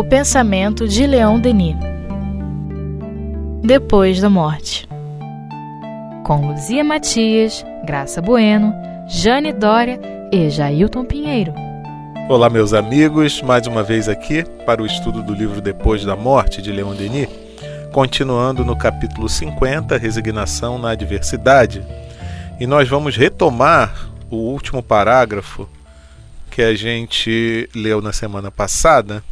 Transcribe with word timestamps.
O 0.00 0.04
pensamento 0.04 0.88
de 0.88 1.06
Leon 1.06 1.38
Denis. 1.38 1.76
Depois 3.62 4.18
da 4.18 4.30
morte. 4.30 4.88
Com 6.24 6.48
Luzia 6.48 6.82
Matias, 6.82 7.62
Graça 7.84 8.22
Bueno, 8.22 8.72
Jane 9.06 9.52
Dória 9.52 10.00
e 10.32 10.48
Jailton 10.48 11.04
Pinheiro. 11.04 11.52
Olá, 12.30 12.48
meus 12.48 12.72
amigos, 12.72 13.42
mais 13.42 13.66
uma 13.66 13.82
vez 13.82 14.08
aqui 14.08 14.42
para 14.64 14.82
o 14.82 14.86
estudo 14.86 15.22
do 15.22 15.34
livro 15.34 15.60
Depois 15.60 16.02
da 16.02 16.16
Morte 16.16 16.62
de 16.62 16.72
Leon 16.72 16.94
Denis, 16.94 17.28
continuando 17.92 18.64
no 18.64 18.74
capítulo 18.74 19.28
50, 19.28 19.98
Resignação 19.98 20.78
na 20.78 20.92
Adversidade. 20.92 21.84
E 22.58 22.66
nós 22.66 22.88
vamos 22.88 23.18
retomar 23.18 24.08
o 24.30 24.36
último 24.36 24.82
parágrafo 24.82 25.68
que 26.50 26.62
a 26.62 26.74
gente 26.74 27.68
leu 27.74 28.00
na 28.00 28.14
semana 28.14 28.50
passada, 28.50 29.22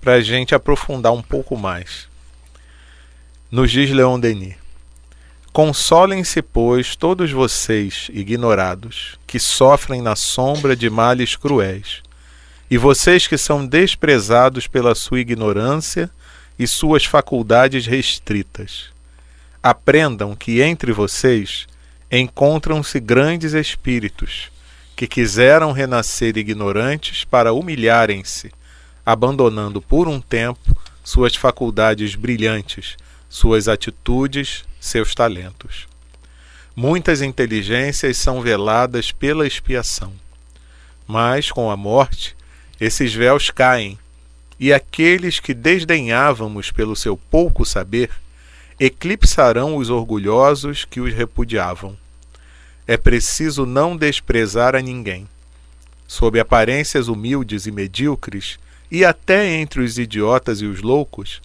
para 0.00 0.14
a 0.14 0.20
gente 0.20 0.54
aprofundar 0.54 1.12
um 1.12 1.22
pouco 1.22 1.56
mais. 1.56 2.08
Nos 3.50 3.70
diz 3.70 3.90
Leon 3.90 4.18
Denis: 4.18 4.54
Consolem-se, 5.52 6.40
pois, 6.42 6.94
todos 6.94 7.32
vocês, 7.32 8.08
ignorados, 8.12 9.18
que 9.26 9.38
sofrem 9.38 10.00
na 10.00 10.14
sombra 10.14 10.76
de 10.76 10.88
males 10.88 11.34
cruéis, 11.34 12.02
e 12.70 12.78
vocês 12.78 13.26
que 13.26 13.36
são 13.36 13.66
desprezados 13.66 14.68
pela 14.68 14.94
sua 14.94 15.20
ignorância 15.20 16.08
e 16.56 16.66
suas 16.68 17.04
faculdades 17.04 17.86
restritas. 17.86 18.90
Aprendam 19.60 20.36
que 20.36 20.62
entre 20.62 20.92
vocês 20.92 21.66
encontram-se 22.10 23.00
grandes 23.00 23.52
espíritos 23.52 24.50
que 24.94 25.06
quiseram 25.06 25.72
renascer 25.72 26.36
ignorantes 26.36 27.24
para 27.24 27.52
humilharem-se, 27.52 28.52
abandonando 29.10 29.80
por 29.80 30.08
um 30.08 30.20
tempo 30.20 30.76
suas 31.02 31.34
faculdades 31.34 32.14
brilhantes, 32.14 32.96
suas 33.28 33.68
atitudes, 33.68 34.64
seus 34.80 35.14
talentos. 35.14 35.88
Muitas 36.74 37.20
inteligências 37.20 38.16
são 38.16 38.40
veladas 38.40 39.12
pela 39.12 39.46
expiação, 39.46 40.12
mas 41.06 41.50
com 41.50 41.70
a 41.70 41.76
morte 41.76 42.36
esses 42.80 43.12
véus 43.12 43.50
caem, 43.50 43.98
e 44.58 44.72
aqueles 44.72 45.40
que 45.40 45.54
desdenhávamos 45.54 46.70
pelo 46.70 46.94
seu 46.94 47.16
pouco 47.16 47.64
saber 47.64 48.10
eclipsarão 48.78 49.76
os 49.76 49.90
orgulhosos 49.90 50.84
que 50.84 51.00
os 51.00 51.12
repudiavam 51.12 51.96
é 52.90 52.96
preciso 52.96 53.64
não 53.64 53.96
desprezar 53.96 54.74
a 54.74 54.80
ninguém. 54.80 55.28
Sob 56.08 56.40
aparências 56.40 57.06
humildes 57.06 57.64
e 57.64 57.70
medíocres, 57.70 58.58
e 58.90 59.04
até 59.04 59.46
entre 59.54 59.80
os 59.82 59.98
idiotas 59.98 60.60
e 60.60 60.66
os 60.66 60.82
loucos, 60.82 61.40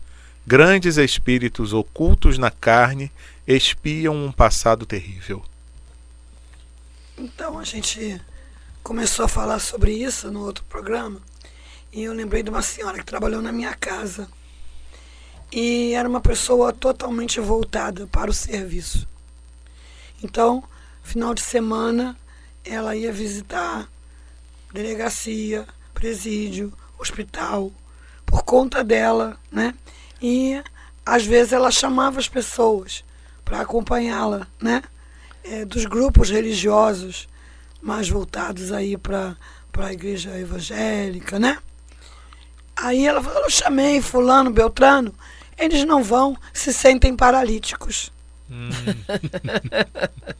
grandes 0.46 0.98
espíritos 0.98 1.74
ocultos 1.74 2.38
na 2.38 2.50
carne 2.50 3.12
espiam 3.48 4.16
um 4.16 4.32
passado 4.32 4.86
terrível. 4.86 5.44
Então 7.18 7.60
a 7.60 7.64
gente 7.64 8.20
começou 8.84 9.26
a 9.26 9.30
falar 9.30 9.60
sobre 9.60 9.94
isso 9.94 10.32
no 10.32 10.44
outro 10.44 10.64
programa 10.66 11.22
e 11.94 12.04
eu 12.04 12.14
lembrei 12.14 12.44
de 12.44 12.50
uma 12.50 12.62
senhora 12.62 12.98
que 12.98 13.06
trabalhou 13.06 13.42
na 13.42 13.52
minha 13.52 13.74
casa 13.74 14.28
e 15.52 15.94
era 15.94 16.10
uma 16.10 16.20
pessoa 16.20 16.74
totalmente 16.74 17.40
voltada 17.40 18.08
para 18.08 18.30
o 18.30 18.34
serviço. 18.34 19.08
Então 20.24 20.64
final 21.04 21.34
de 21.34 21.42
semana 21.42 22.18
ela 22.64 22.96
ia 22.96 23.14
visitar 23.14 23.88
delegacia, 24.74 25.66
presídio, 25.94 26.74
hospital, 26.98 27.72
por 28.26 28.44
conta 28.44 28.84
dela, 28.84 29.38
né? 29.52 29.74
E 30.22 30.62
às 31.06 31.26
vezes 31.26 31.54
ela 31.54 31.72
chamava 31.72 32.20
as 32.20 32.28
pessoas 32.28 33.04
para 33.44 33.62
acompanhá-la, 33.62 34.48
né? 34.62 34.82
É, 35.44 35.64
dos 35.64 35.86
grupos 35.86 36.30
religiosos 36.30 37.28
mais 37.82 38.10
voltados 38.10 38.72
aí 38.72 38.98
para 38.98 39.36
a 39.78 39.94
igreja 39.94 40.38
evangélica, 40.40 41.38
né? 41.38 41.60
Aí 42.76 43.06
ela 43.06 43.22
falou, 43.22 43.44
eu 43.44 43.50
chamei 43.50 44.02
fulano, 44.02 44.50
beltrano, 44.50 45.14
eles 45.58 45.86
não 45.86 46.04
vão, 46.04 46.36
se 46.52 46.74
sentem 46.74 47.16
paralíticos. 47.16 48.12
Hum. 48.50 48.70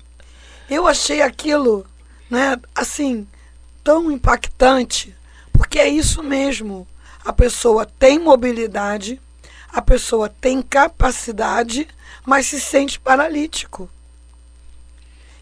Eu 0.70 0.88
achei 0.88 1.22
aquilo, 1.22 1.86
né, 2.30 2.60
assim, 2.74 3.28
tão 3.84 4.12
impactante, 4.12 5.16
porque 5.58 5.80
é 5.80 5.88
isso 5.88 6.22
mesmo. 6.22 6.88
A 7.24 7.34
pessoa 7.34 7.86
tem 7.86 8.20
mobilidade, 8.20 9.22
a 9.72 9.82
pessoa 9.82 10.30
tem 10.30 10.62
capacidade, 10.62 11.88
mas 12.26 12.48
se 12.48 12.60
sente 12.60 13.00
paralítico. 13.00 13.90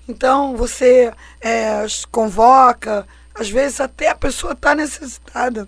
Então 0.08 0.56
você 0.56 1.14
é, 1.40 1.86
convoca, 2.12 3.08
às 3.34 3.50
vezes 3.50 3.80
até 3.80 4.10
a 4.10 4.16
pessoa 4.16 4.54
está 4.54 4.76
necessitada. 4.76 5.68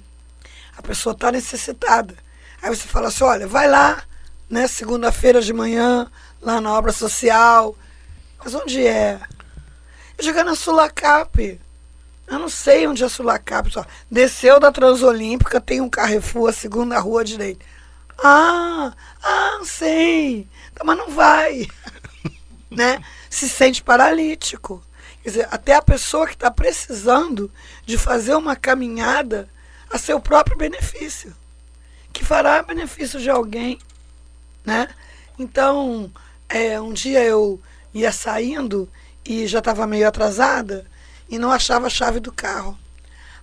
A 0.77 0.81
pessoa 0.81 1.13
está 1.13 1.31
necessitada. 1.31 2.15
Aí 2.61 2.69
você 2.69 2.87
fala 2.87 3.07
assim, 3.07 3.23
olha, 3.23 3.47
vai 3.47 3.67
lá, 3.67 4.03
né, 4.49 4.67
segunda-feira 4.67 5.41
de 5.41 5.53
manhã, 5.53 6.09
lá 6.41 6.59
na 6.59 6.73
obra 6.73 6.91
social. 6.91 7.75
Mas 8.43 8.53
onde 8.53 8.85
é? 8.85 9.19
Jogar 10.19 10.43
na 10.43 10.55
Sulacap. 10.55 11.59
Eu 12.27 12.39
não 12.39 12.49
sei 12.49 12.87
onde 12.87 13.03
é 13.03 13.09
Sulacap. 13.09 13.71
Só. 13.71 13.85
Desceu 14.09 14.59
da 14.59 14.71
Transolímpica, 14.71 15.61
tem 15.61 15.81
um 15.81 15.89
Carrefour, 15.89 16.49
a 16.49 16.53
segunda 16.53 16.99
rua 16.99 17.23
direita. 17.23 17.65
Ah, 18.23 18.93
ah, 19.23 19.59
sei. 19.63 20.47
Tá, 20.73 20.83
mas 20.83 20.97
não 20.97 21.09
vai. 21.09 21.67
né? 22.71 23.03
Se 23.29 23.47
sente 23.47 23.83
paralítico. 23.83 24.83
Quer 25.21 25.29
dizer, 25.29 25.47
até 25.51 25.73
a 25.73 25.81
pessoa 25.81 26.27
que 26.27 26.33
está 26.33 26.51
precisando 26.51 27.51
de 27.85 27.97
fazer 27.97 28.35
uma 28.35 28.55
caminhada 28.55 29.49
a 29.89 29.97
seu 29.97 30.19
próprio 30.19 30.57
benefício, 30.57 31.35
que 32.13 32.23
fará 32.23 32.61
benefício 32.61 33.19
de 33.19 33.29
alguém, 33.29 33.79
né? 34.63 34.87
Então, 35.37 36.11
é, 36.47 36.79
um 36.79 36.93
dia 36.93 37.23
eu 37.23 37.59
ia 37.93 38.11
saindo 38.11 38.89
e 39.23 39.47
já 39.47 39.59
estava 39.59 39.87
meio 39.87 40.07
atrasada 40.07 40.85
e 41.29 41.37
não 41.37 41.51
achava 41.51 41.87
a 41.87 41.89
chave 41.89 42.19
do 42.19 42.31
carro. 42.31 42.77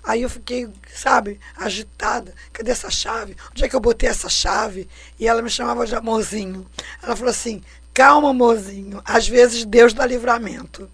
Aí 0.05 0.23
eu 0.23 0.31
fiquei, 0.31 0.69
sabe, 0.93 1.39
agitada. 1.57 2.35
Cadê 2.53 2.73
essa 2.73 2.91
chave? 2.91 3.37
Onde 3.51 3.65
é 3.65 3.69
que 3.69 3.77
eu 3.77 3.81
botei 3.81 4.09
essa 4.09 4.29
chave? 4.29 4.89
E 5.19 5.29
ela 5.29 5.43
me 5.43 5.51
chamava 5.51 5.87
de 5.87 5.95
amorzinho. 5.95 6.67
Ela 7.03 7.15
falou 7.15 7.31
assim: 7.31 7.63
calma, 7.95 8.31
amorzinho. 8.31 9.01
Às 9.05 9.29
vezes 9.29 9.65
Deus 9.65 9.93
dá 9.93 10.05
livramento. 10.05 10.91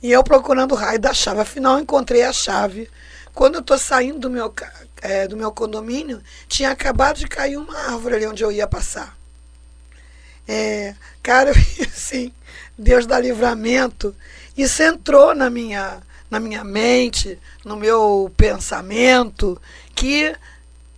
E 0.00 0.12
eu 0.12 0.22
procurando 0.22 0.72
o 0.72 0.76
raio 0.76 1.00
da 1.00 1.12
chave. 1.12 1.40
Afinal, 1.40 1.80
encontrei 1.80 2.22
a 2.22 2.32
chave. 2.32 2.88
Quando 3.34 3.56
eu 3.56 3.60
estou 3.60 3.76
saindo 3.76 4.20
do 4.20 4.30
meu, 4.30 4.54
é, 5.02 5.26
do 5.26 5.36
meu 5.36 5.50
condomínio, 5.50 6.22
tinha 6.46 6.70
acabado 6.70 7.18
de 7.18 7.26
cair 7.26 7.56
uma 7.56 7.76
árvore 7.76 8.14
ali 8.14 8.26
onde 8.26 8.44
eu 8.44 8.52
ia 8.52 8.68
passar. 8.68 9.16
É, 10.46 10.94
cara, 11.20 11.50
assim, 11.82 12.32
Deus 12.78 13.06
dá 13.06 13.18
livramento. 13.18 14.14
Isso 14.56 14.82
entrou 14.82 15.34
na 15.34 15.50
minha, 15.50 16.00
na 16.30 16.38
minha 16.38 16.62
mente, 16.62 17.38
no 17.64 17.76
meu 17.76 18.32
pensamento, 18.36 19.60
que 19.94 20.34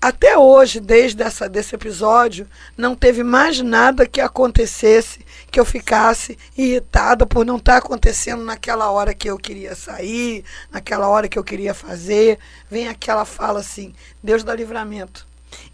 até 0.00 0.37
hoje, 0.37 0.78
desde 0.78 1.22
essa, 1.22 1.49
desse 1.49 1.75
episódio, 1.75 2.47
não 2.77 2.95
teve 2.95 3.25
mais 3.25 3.61
nada 3.61 4.06
que 4.06 4.21
acontecesse 4.21 5.25
que 5.50 5.59
eu 5.59 5.65
ficasse 5.65 6.39
irritada 6.56 7.27
por 7.27 7.47
não 7.47 7.56
estar 7.56 7.72
tá 7.72 7.78
acontecendo 7.78 8.45
naquela 8.45 8.91
hora 8.91 9.15
que 9.15 9.28
eu 9.28 9.39
queria 9.39 9.75
sair, 9.75 10.45
naquela 10.71 11.09
hora 11.09 11.28
que 11.28 11.39
eu 11.39 11.43
queria 11.43 11.72
fazer. 11.72 12.39
Vem 12.71 12.89
aquela 12.89 13.25
fala 13.25 13.61
assim: 13.61 13.95
Deus 14.22 14.45
dá 14.45 14.54
livramento. 14.54 15.27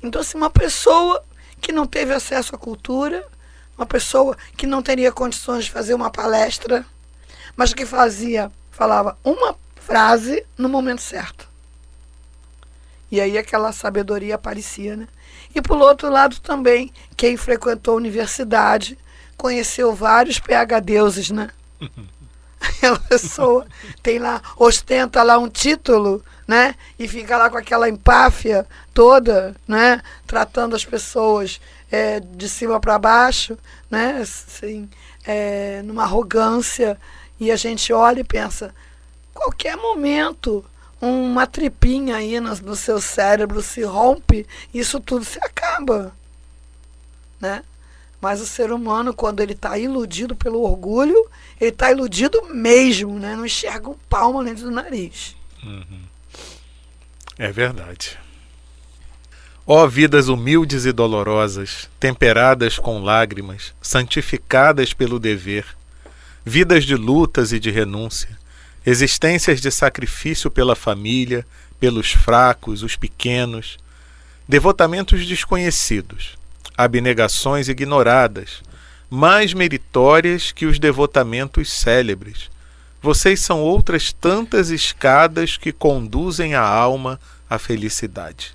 Então, 0.03 0.23
se 0.23 0.37
uma 0.37 0.49
pessoa 0.49 1.23
que 1.61 1.73
não 1.73 1.87
teve 1.87 2.15
acesso 2.15 2.55
à 2.55 2.59
cultura, 2.59 3.27
uma 3.77 3.87
pessoa 3.87 4.37
que 4.57 4.67
não 4.67 4.83
teria 4.83 5.11
condições 5.13 5.65
de 5.65 5.71
fazer 5.71 5.95
uma 5.95 6.11
palestra, 6.11 6.87
mas 7.57 7.75
que 7.75 7.87
fazia, 7.87 8.51
falava 8.71 9.17
uma 9.25 9.57
frase 9.77 10.45
no 10.57 10.69
momento 10.69 11.03
certo. 11.03 11.49
E 13.11 13.21
aí 13.21 13.37
aquela 13.37 13.73
sabedoria 13.73 14.37
aparecia, 14.37 14.97
né? 14.97 15.07
E 15.55 15.61
por 15.61 15.77
outro 15.79 16.09
lado 16.09 16.41
também, 16.41 16.93
quem 17.17 17.37
frequentou 17.37 17.95
a 17.95 17.99
universidade 17.99 18.99
conheceu 19.37 19.95
vários 19.95 20.39
PhDeuses, 20.39 21.31
né? 21.31 21.51
Aquela 22.61 22.99
pessoa 22.99 23.67
tem 24.03 24.19
lá, 24.19 24.41
ostenta 24.57 25.23
lá 25.23 25.37
um 25.37 25.49
título, 25.49 26.25
né? 26.47 26.75
E 26.99 27.09
fica 27.09 27.37
lá 27.37 27.51
com 27.51 27.57
aquela 27.57 27.89
empáfia 27.89 28.67
toda, 28.95 29.55
né? 29.67 30.01
Tratando 30.27 30.77
as 30.77 30.85
pessoas 30.85 31.61
é, 31.91 32.21
de 32.21 32.49
cima 32.49 32.81
para 32.81 32.99
baixo, 32.99 33.59
né? 33.91 34.21
Assim, 34.23 34.89
é, 35.25 35.83
numa 35.83 36.05
arrogância. 36.05 36.99
E 37.43 37.51
a 37.51 37.57
gente 37.57 37.93
olha 37.93 38.21
e 38.21 38.25
pensa, 38.25 38.73
qualquer 39.35 39.77
momento 39.77 40.65
uma 41.01 41.45
tripinha 41.45 42.15
aí 42.15 42.39
no, 42.39 42.55
no 42.55 42.77
seu 42.77 43.01
cérebro 43.01 43.61
se 43.61 43.83
rompe, 43.83 44.47
isso 44.73 45.01
tudo 45.01 45.25
se 45.25 45.41
acaba. 45.41 46.15
Né? 47.41 47.65
Mas 48.21 48.41
o 48.41 48.47
ser 48.47 48.71
humano, 48.71 49.13
quando 49.13 49.41
ele 49.41 49.55
está 49.55 49.77
iludido 49.77 50.37
pelo 50.37 50.63
orgulho, 50.63 51.29
ele 51.61 51.71
está 51.71 51.91
iludido 51.91 52.45
mesmo, 52.55 53.19
né? 53.19 53.35
não 53.35 53.45
enxerga 53.45 53.91
um 53.91 53.97
palmo 54.09 54.45
dentro 54.45 54.63
do 54.63 54.71
nariz. 54.71 55.35
Uhum. 55.65 56.03
É 57.37 57.51
verdade. 57.51 58.17
Ó 59.67 59.85
vidas 59.89 60.29
humildes 60.29 60.85
e 60.85 60.93
dolorosas, 60.93 61.91
temperadas 61.99 62.79
com 62.79 63.03
lágrimas, 63.03 63.75
santificadas 63.83 64.95
pelo 64.95 65.19
dever, 65.19 65.67
vidas 66.45 66.85
de 66.85 66.97
lutas 66.97 67.53
e 67.53 67.61
de 67.61 67.71
renúncia, 67.71 68.39
existências 68.85 69.61
de 69.61 69.71
sacrifício 69.71 70.51
pela 70.51 70.75
família, 70.75 71.47
pelos 71.79 72.13
fracos, 72.13 72.83
os 72.83 72.97
pequenos, 72.97 73.79
devotamentos 74.49 75.27
desconhecidos, 75.27 76.37
abnegações 76.77 77.69
ignoradas, 77.69 78.63
mais 79.09 79.53
meritórias 79.53 80.53
que 80.53 80.67
os 80.67 80.79
devotamentos 80.79 81.73
célebres. 81.73 82.51
Vocês 83.01 83.41
são 83.41 83.61
outras 83.61 84.13
tantas 84.13 84.71
escadas 84.71 85.57
que 85.57 85.73
conduzem 85.73 86.55
a 86.55 86.63
alma 86.63 87.21
à 87.49 87.59
felicidade. 87.59 88.55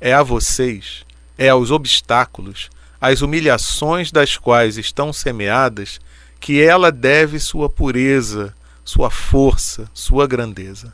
É 0.00 0.12
a 0.12 0.22
vocês, 0.22 1.04
é 1.36 1.48
aos 1.48 1.70
obstáculos, 1.70 2.70
às 3.00 3.22
humilhações 3.22 4.10
das 4.10 4.36
quais 4.36 4.76
estão 4.76 5.12
semeadas, 5.12 6.00
que 6.40 6.62
ela 6.62 6.90
deve 6.90 7.38
sua 7.38 7.68
pureza, 7.68 8.54
sua 8.84 9.10
força, 9.10 9.90
sua 9.92 10.26
grandeza. 10.26 10.92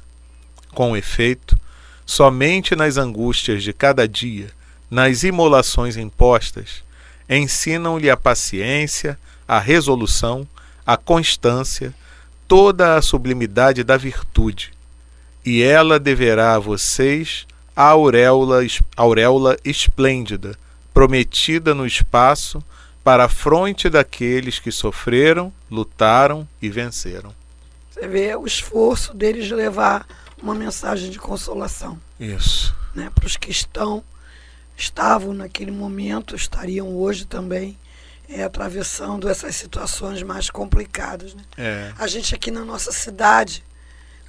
Com 0.75 0.97
efeito, 0.97 1.59
somente 2.05 2.75
nas 2.75 2.97
angústias 2.97 3.63
de 3.63 3.73
cada 3.73 4.09
dia, 4.09 4.51
nas 4.91 5.23
imolações 5.23 5.97
impostas, 5.97 6.83
ensinam-lhe 7.29 8.11
a 8.11 8.17
paciência, 8.17 9.19
a 9.47 9.59
resolução, 9.59 10.47
a 10.87 10.97
constância, 10.97 11.95
toda 12.47 12.97
a 12.97 13.03
sublimidade 13.03 13.83
da 13.83 13.97
virtude, 13.97 14.73
e 15.45 15.63
ela 15.63 15.99
deverá 15.99 16.55
a 16.55 16.59
vocês 16.59 17.47
a 17.77 17.89
auréola, 17.89 18.61
auréola 18.97 19.57
esplêndida, 19.65 20.57
prometida 20.93 21.75
no 21.75 21.87
espaço 21.87 22.63
para 23.05 23.27
a 23.27 23.29
fronte 23.29 23.91
daqueles 23.91 24.59
que 24.59 24.73
sofreram, 24.73 25.53
lutaram 25.71 26.49
e 26.61 26.71
venceram. 26.71 27.35
Você 27.91 28.09
vê 28.09 28.35
o 28.35 28.47
esforço 28.47 29.13
deles 29.13 29.45
de 29.45 29.55
levar 29.55 30.07
uma 30.43 30.55
mensagem 30.55 31.11
de 31.11 31.19
consolação. 31.19 32.01
Isso. 32.19 32.75
Né, 32.95 33.11
Para 33.15 33.27
os 33.27 33.37
que 33.37 33.51
estão, 33.51 34.03
estavam 34.77 35.35
naquele 35.35 35.71
momento, 35.71 36.35
estariam 36.35 36.97
hoje 36.97 37.27
também 37.27 37.79
é, 38.29 38.43
atravessando 38.43 39.29
essas 39.29 39.55
situações 39.55 40.23
mais 40.23 40.49
complicadas. 40.49 41.35
Né? 41.35 41.43
É. 41.59 41.93
A 41.99 42.07
gente 42.07 42.35
aqui 42.35 42.51
na 42.51 42.65
nossa 42.65 42.91
cidade, 42.91 43.63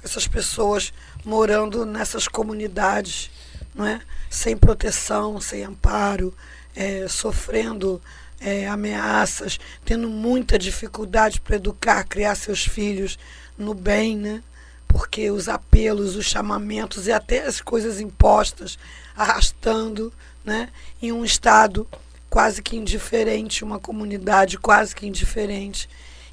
essas 0.04 0.28
pessoas 0.28 0.92
morando 1.24 1.86
nessas 1.86 2.28
comunidades, 2.28 3.30
não 3.74 3.86
é? 3.86 4.00
sem 4.28 4.56
proteção, 4.56 5.40
sem 5.40 5.64
amparo, 5.64 6.34
é, 6.74 7.08
sofrendo 7.08 8.00
é, 8.46 8.68
ameaças, 8.68 9.58
tendo 9.84 10.08
muita 10.08 10.56
dificuldade 10.56 11.40
para 11.40 11.56
educar, 11.56 12.04
criar 12.04 12.36
seus 12.36 12.64
filhos 12.64 13.18
no 13.58 13.74
bem, 13.74 14.16
né? 14.16 14.40
Porque 14.86 15.32
os 15.32 15.48
apelos, 15.48 16.14
os 16.14 16.26
chamamentos 16.26 17.08
e 17.08 17.12
até 17.12 17.44
as 17.44 17.60
coisas 17.60 17.98
impostas, 17.98 18.78
arrastando, 19.16 20.12
né? 20.44 20.68
Em 21.02 21.10
um 21.10 21.24
estado 21.24 21.88
quase 22.30 22.62
que 22.62 22.76
indiferente, 22.76 23.64
uma 23.64 23.80
comunidade 23.80 24.58
quase 24.58 24.94
que 24.94 25.08
indiferente. 25.08 25.88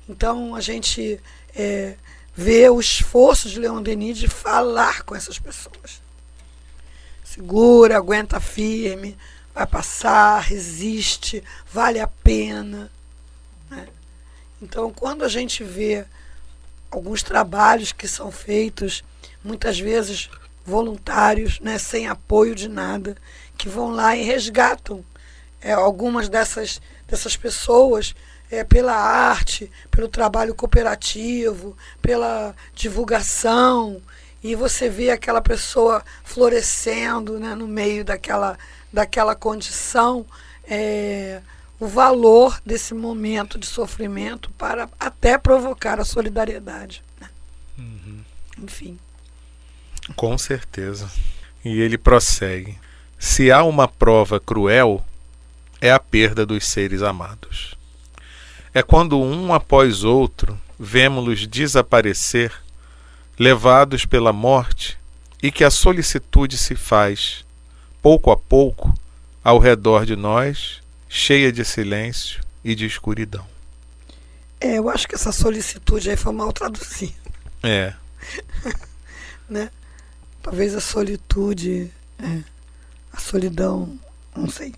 Então 0.08 0.54
a 0.54 0.62
gente 0.62 1.20
é, 1.56 1.96
vê 2.36 2.70
o 2.70 2.80
esforço 2.80 3.50
de 3.50 3.58
Leon 3.58 3.82
Denis 3.82 4.20
de 4.20 4.28
falar 4.28 5.02
com 5.02 5.16
essas 5.16 5.40
pessoas. 5.40 6.00
Segura, 7.24 7.98
aguenta 7.98 8.40
firme, 8.40 9.18
vai 9.54 9.68
passar, 9.68 10.42
resiste, 10.42 11.44
vale 11.72 12.00
a 12.00 12.08
pena. 12.08 12.92
Né? 13.70 13.88
Então, 14.62 14.92
quando 14.92 15.24
a 15.24 15.30
gente 15.30 15.64
vê 15.64 16.06
alguns 16.90 17.24
trabalhos 17.24 17.92
que 17.92 18.08
são 18.08 18.32
feitos, 18.32 19.04
muitas 19.44 19.80
vezes 19.80 20.30
voluntários, 20.66 21.60
né, 21.60 21.78
sem 21.78 22.08
apoio 22.08 22.56
de 22.56 22.68
nada, 22.68 23.18
que 23.58 23.68
vão 23.68 23.92
lá 23.92 24.16
e 24.16 24.24
resgatam 24.24 25.04
é, 25.62 25.74
algumas 25.74 26.30
dessas, 26.30 26.82
dessas 27.08 27.36
pessoas 27.36 28.16
é, 28.50 28.64
pela 28.64 28.94
arte, 28.94 29.72
pelo 29.90 30.08
trabalho 30.08 30.56
cooperativo, 30.56 31.76
pela 32.02 32.56
divulgação, 32.74 34.02
e 34.44 34.56
você 34.56 34.90
vê 34.90 35.10
aquela 35.10 35.42
pessoa 35.42 36.04
florescendo 36.24 37.40
né, 37.40 37.56
no 37.56 37.68
meio 37.68 38.04
daquela, 38.04 38.58
daquela 38.94 39.36
condição. 39.36 40.26
É, 40.66 41.42
o 41.80 41.88
valor 41.88 42.62
desse 42.66 42.94
momento 42.94 43.58
de 43.58 43.66
sofrimento 43.66 44.50
para 44.52 44.88
até 44.98 45.38
provocar 45.38 46.00
a 46.00 46.06
solidariedade. 46.06 47.04
Né? 47.20 47.30
Uhum. 47.78 48.22
Enfim. 48.60 48.98
Com 50.16 50.38
certeza. 50.38 51.12
E 51.66 51.82
ele 51.82 51.98
prossegue: 51.98 52.78
se 53.20 53.52
há 53.52 53.64
uma 53.64 53.88
prova 53.88 54.40
cruel, 54.40 55.04
é 55.82 55.92
a 55.92 56.00
perda 56.00 56.46
dos 56.46 56.66
seres 56.66 57.02
amados. 57.02 57.76
É 58.74 58.82
quando 58.82 59.20
um 59.20 59.54
após 59.54 60.04
outro 60.04 60.60
vemos-los 60.80 61.46
desaparecer, 61.46 62.52
levados 63.38 64.06
pela 64.06 64.34
morte, 64.34 64.98
e 65.42 65.52
que 65.52 65.64
a 65.64 65.70
solicitude 65.70 66.58
se 66.58 66.76
faz, 66.76 67.46
pouco 68.04 68.32
a 68.32 68.38
pouco, 68.38 68.94
ao 69.42 69.58
redor 69.58 70.06
de 70.06 70.18
nós 70.18 70.82
cheia 71.08 71.54
de 71.54 71.64
silêncio 71.64 72.44
e 72.62 72.76
de 72.76 72.86
escuridão. 72.86 73.46
É, 74.60 74.78
eu 74.78 74.90
acho 74.90 75.08
que 75.08 75.16
essa 75.16 75.32
solicitude 75.32 76.10
aí 76.10 76.18
foi 76.18 76.34
mal 76.34 76.52
traduzida. 76.52 77.14
É. 77.64 77.94
né? 79.50 79.72
Talvez 80.42 80.76
a 80.76 80.82
solitude, 80.82 81.90
é, 82.20 82.40
a 83.14 83.20
solidão, 83.20 83.98
não 84.36 84.50
sei. 84.50 84.76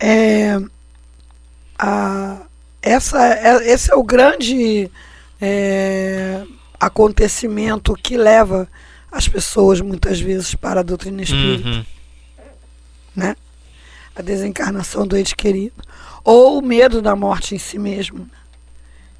É, 0.00 0.58
a, 1.78 2.42
essa, 2.82 3.24
é, 3.24 3.70
esse 3.70 3.92
é 3.92 3.94
o 3.94 4.02
grande 4.02 4.90
é, 5.40 6.44
acontecimento 6.80 7.94
que 7.94 8.16
leva 8.16 8.68
as 9.14 9.28
pessoas 9.28 9.80
muitas 9.80 10.20
vezes 10.20 10.54
para 10.54 10.80
a 10.80 10.82
doutrina 10.82 11.22
espírita. 11.22 11.68
Uhum. 11.68 11.84
Né? 13.14 13.36
a 14.14 14.22
desencarnação 14.22 15.06
do 15.06 15.16
ente 15.16 15.34
querido, 15.34 15.82
ou 16.22 16.58
o 16.58 16.62
medo 16.62 17.02
da 17.02 17.16
morte 17.16 17.54
em 17.54 17.58
si 17.58 17.78
mesmo. 17.78 18.28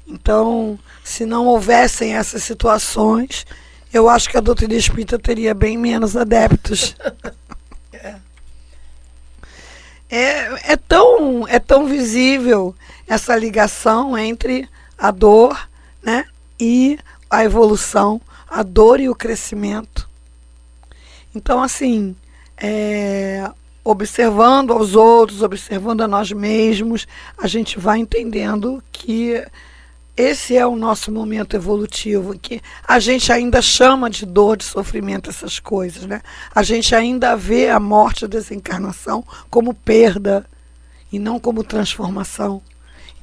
Então, 0.07 0.79
se 1.03 1.25
não 1.25 1.47
houvessem 1.47 2.15
essas 2.15 2.43
situações, 2.43 3.45
eu 3.91 4.07
acho 4.07 4.29
que 4.29 4.37
a 4.37 4.41
doutrina 4.41 4.73
espírita 4.73 5.19
teria 5.19 5.53
bem 5.53 5.77
menos 5.77 6.15
adeptos. 6.15 6.95
é. 7.91 8.15
É, 10.07 10.77
tão, 10.77 11.47
é 11.47 11.59
tão 11.59 11.87
visível 11.87 12.73
essa 13.07 13.35
ligação 13.35 14.17
entre 14.17 14.69
a 14.97 15.11
dor 15.11 15.67
né, 16.01 16.25
e 16.59 16.97
a 17.29 17.43
evolução, 17.43 18.21
a 18.55 18.63
dor 18.63 19.01
e 19.01 19.09
o 19.09 19.13
crescimento. 19.13 20.09
Então, 21.35 21.61
assim, 21.61 22.15
é, 22.55 23.51
observando 23.83 24.71
aos 24.71 24.95
outros, 24.95 25.41
observando 25.41 25.99
a 25.99 26.07
nós 26.07 26.31
mesmos, 26.31 27.05
a 27.37 27.47
gente 27.47 27.77
vai 27.77 27.99
entendendo 27.99 28.81
que 28.93 29.45
esse 30.15 30.55
é 30.55 30.65
o 30.65 30.77
nosso 30.77 31.11
momento 31.11 31.57
evolutivo, 31.57 32.39
que 32.39 32.61
a 32.87 32.97
gente 32.97 33.29
ainda 33.29 33.61
chama 33.61 34.09
de 34.09 34.25
dor, 34.25 34.55
de 34.55 34.63
sofrimento, 34.63 35.29
essas 35.29 35.59
coisas. 35.59 36.05
Né? 36.05 36.21
A 36.55 36.63
gente 36.63 36.95
ainda 36.95 37.35
vê 37.35 37.69
a 37.69 37.77
morte, 37.77 38.23
a 38.23 38.29
desencarnação 38.29 39.21
como 39.49 39.73
perda 39.73 40.45
e 41.11 41.19
não 41.19 41.41
como 41.41 41.61
transformação. 41.61 42.61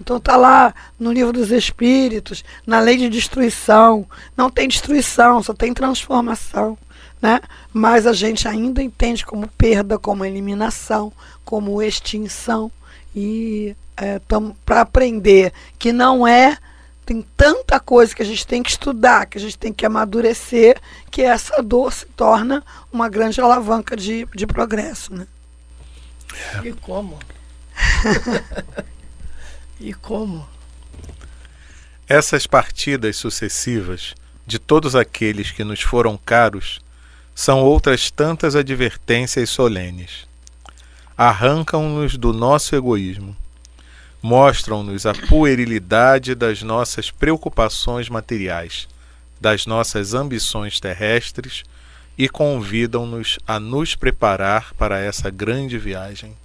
Então 0.03 0.19
está 0.19 0.37
lá 0.37 0.75
no 0.99 1.13
livro 1.13 1.33
dos 1.33 1.51
Espíritos, 1.51 2.45
na 2.67 2.81
lei 2.81 2.97
de 2.97 3.09
destruição. 3.09 4.07
Não 4.37 4.51
tem 4.51 4.69
destruição, 4.69 5.43
só 5.43 5.55
tem 5.55 5.73
transformação 5.73 6.77
né? 7.23 7.41
mas 7.73 8.05
a 8.05 8.13
gente 8.13 8.49
ainda 8.49 8.83
entende 8.83 9.25
como 9.25 9.47
perda, 9.47 9.97
como 9.97 10.25
eliminação, 10.25 11.13
como 11.45 11.81
extinção. 11.81 12.71
E 13.15 13.77
é, 13.97 14.21
para 14.67 14.81
aprender 14.81 15.53
que 15.79 15.93
não 15.93 16.27
é 16.27 16.59
tem 17.07 17.25
tanta 17.37 17.79
coisa 17.79 18.15
que 18.15 18.23
a 18.23 18.25
gente 18.25 18.47
tem 18.47 18.63
que 18.63 18.71
estudar, 18.71 19.27
que 19.27 19.37
a 19.37 19.41
gente 19.41 19.59
tem 19.59 19.73
que 19.73 19.85
amadurecer, 19.85 20.81
que 21.11 21.23
essa 21.23 21.63
dor 21.63 21.93
se 21.93 22.07
torna 22.07 22.65
uma 22.93 23.09
grande 23.09 23.41
alavanca 23.41 23.97
de, 23.97 24.27
de 24.35 24.47
progresso. 24.47 25.13
Né? 25.15 25.27
É. 26.63 26.69
E 26.69 26.73
como? 26.73 27.19
e 29.83 29.93
como? 29.93 30.49
Essas 32.09 32.47
partidas 32.47 33.17
sucessivas 33.17 34.15
de 34.47 34.59
todos 34.59 34.95
aqueles 34.95 35.51
que 35.51 35.65
nos 35.65 35.81
foram 35.81 36.17
caros 36.17 36.81
são 37.35 37.61
outras 37.61 38.11
tantas 38.11 38.55
advertências 38.55 39.51
solenes. 39.51 40.27
Arrancam-nos 41.17 42.17
do 42.17 42.33
nosso 42.33 42.75
egoísmo 42.75 43.37
mostram-nos 44.23 45.05
a 45.05 45.13
puerilidade 45.13 46.35
das 46.37 46.63
nossas 46.63 47.11
preocupações 47.11 48.09
materiais, 48.09 48.89
das 49.41 49.67
nossas 49.67 50.15
ambições 50.15 50.79
terrestres 50.79 51.65
e 52.17 52.29
convidam-nos 52.29 53.41
a 53.47 53.59
nos 53.59 53.97
preparar 53.97 54.73
para 54.75 55.01
essa 55.01 55.29
grande 55.29 55.77
viagem. 55.77 56.37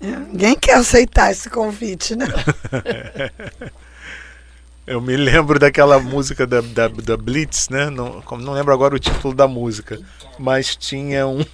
É, 0.00 0.06
ninguém 0.06 0.54
quer 0.54 0.74
aceitar 0.74 1.30
esse 1.30 1.48
convite, 1.48 2.14
né? 2.14 2.26
Eu 4.86 5.00
me 5.00 5.16
lembro 5.16 5.58
daquela 5.58 5.98
música 5.98 6.46
da, 6.46 6.60
da, 6.60 6.86
da 6.86 7.16
Blitz, 7.16 7.68
né? 7.68 7.90
Não, 7.90 8.22
não 8.38 8.52
lembro 8.52 8.72
agora 8.72 8.94
o 8.94 9.00
título 9.00 9.34
da 9.34 9.48
música, 9.48 9.98
mas 10.38 10.76
tinha 10.76 11.26
um, 11.26 11.44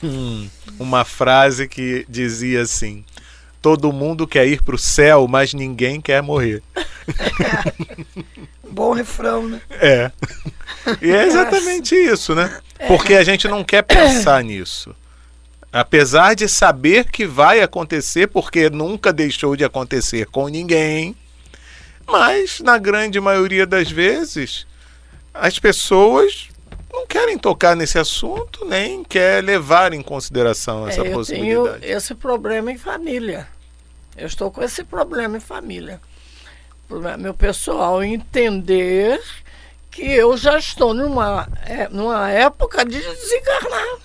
uma 0.79 1.03
frase 1.03 1.67
que 1.67 2.05
dizia 2.11 2.61
assim: 2.61 3.03
todo 3.63 3.91
mundo 3.91 4.27
quer 4.27 4.47
ir 4.47 4.61
para 4.63 4.75
o 4.75 4.79
céu, 4.79 5.27
mas 5.27 5.55
ninguém 5.55 5.99
quer 5.99 6.23
morrer. 6.23 6.63
Bom 8.71 8.93
refrão, 8.93 9.49
né? 9.49 9.61
É. 9.71 10.11
E 11.01 11.11
é 11.11 11.27
exatamente 11.27 11.95
isso, 11.95 12.35
né? 12.35 12.61
Porque 12.87 13.15
a 13.15 13.25
gente 13.25 13.49
não 13.49 13.65
quer 13.65 13.83
pensar 13.83 14.43
nisso. 14.43 14.95
Apesar 15.73 16.35
de 16.35 16.49
saber 16.49 17.11
que 17.11 17.27
vai 17.27 17.63
acontecer, 17.63 18.27
porque 18.27 18.69
nunca 18.69 19.13
deixou 19.13 19.57
de 19.57 19.65
acontecer 19.65 20.27
com 20.27 20.49
ninguém, 20.49 21.17
mas 22.07 22.61
na 22.61 22.77
grande 22.77 23.19
maioria 23.19 23.67
das 23.67 23.91
vezes 23.91 24.67
as 25.33 25.59
pessoas 25.59 26.49
não 26.93 27.07
querem 27.07 27.39
tocar 27.39 27.75
nesse 27.75 27.99
assunto, 27.99 28.67
nem 28.67 29.03
quer 29.03 29.43
levar 29.43 29.95
em 29.95 30.03
consideração 30.03 30.87
essa 30.87 31.01
é, 31.03 31.09
eu 31.09 31.13
possibilidade. 31.13 31.81
Tenho 31.81 31.97
esse 31.97 32.15
problema 32.15 32.71
em 32.71 32.77
família. 32.77 33.49
Eu 34.15 34.27
estou 34.27 34.51
com 34.51 34.63
esse 34.63 34.85
problema 34.85 35.39
em 35.39 35.41
família. 35.41 36.01
Meu 37.19 37.33
pessoal 37.33 38.05
entender 38.05 39.19
que 39.91 40.03
eu 40.03 40.37
já 40.37 40.59
estou 40.59 40.93
numa, 40.93 41.49
é, 41.65 41.89
numa 41.89 42.31
época 42.31 42.85
de 42.85 42.99
desencarnar. 43.01 43.97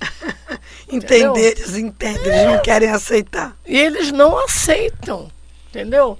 Entender, 0.90 1.58
eles 1.58 1.76
entendem, 1.76 2.26
eles 2.26 2.44
não 2.44 2.60
querem 2.60 2.90
aceitar. 2.90 3.56
E 3.66 3.78
eles 3.78 4.10
não 4.10 4.38
aceitam, 4.44 5.30
entendeu? 5.68 6.18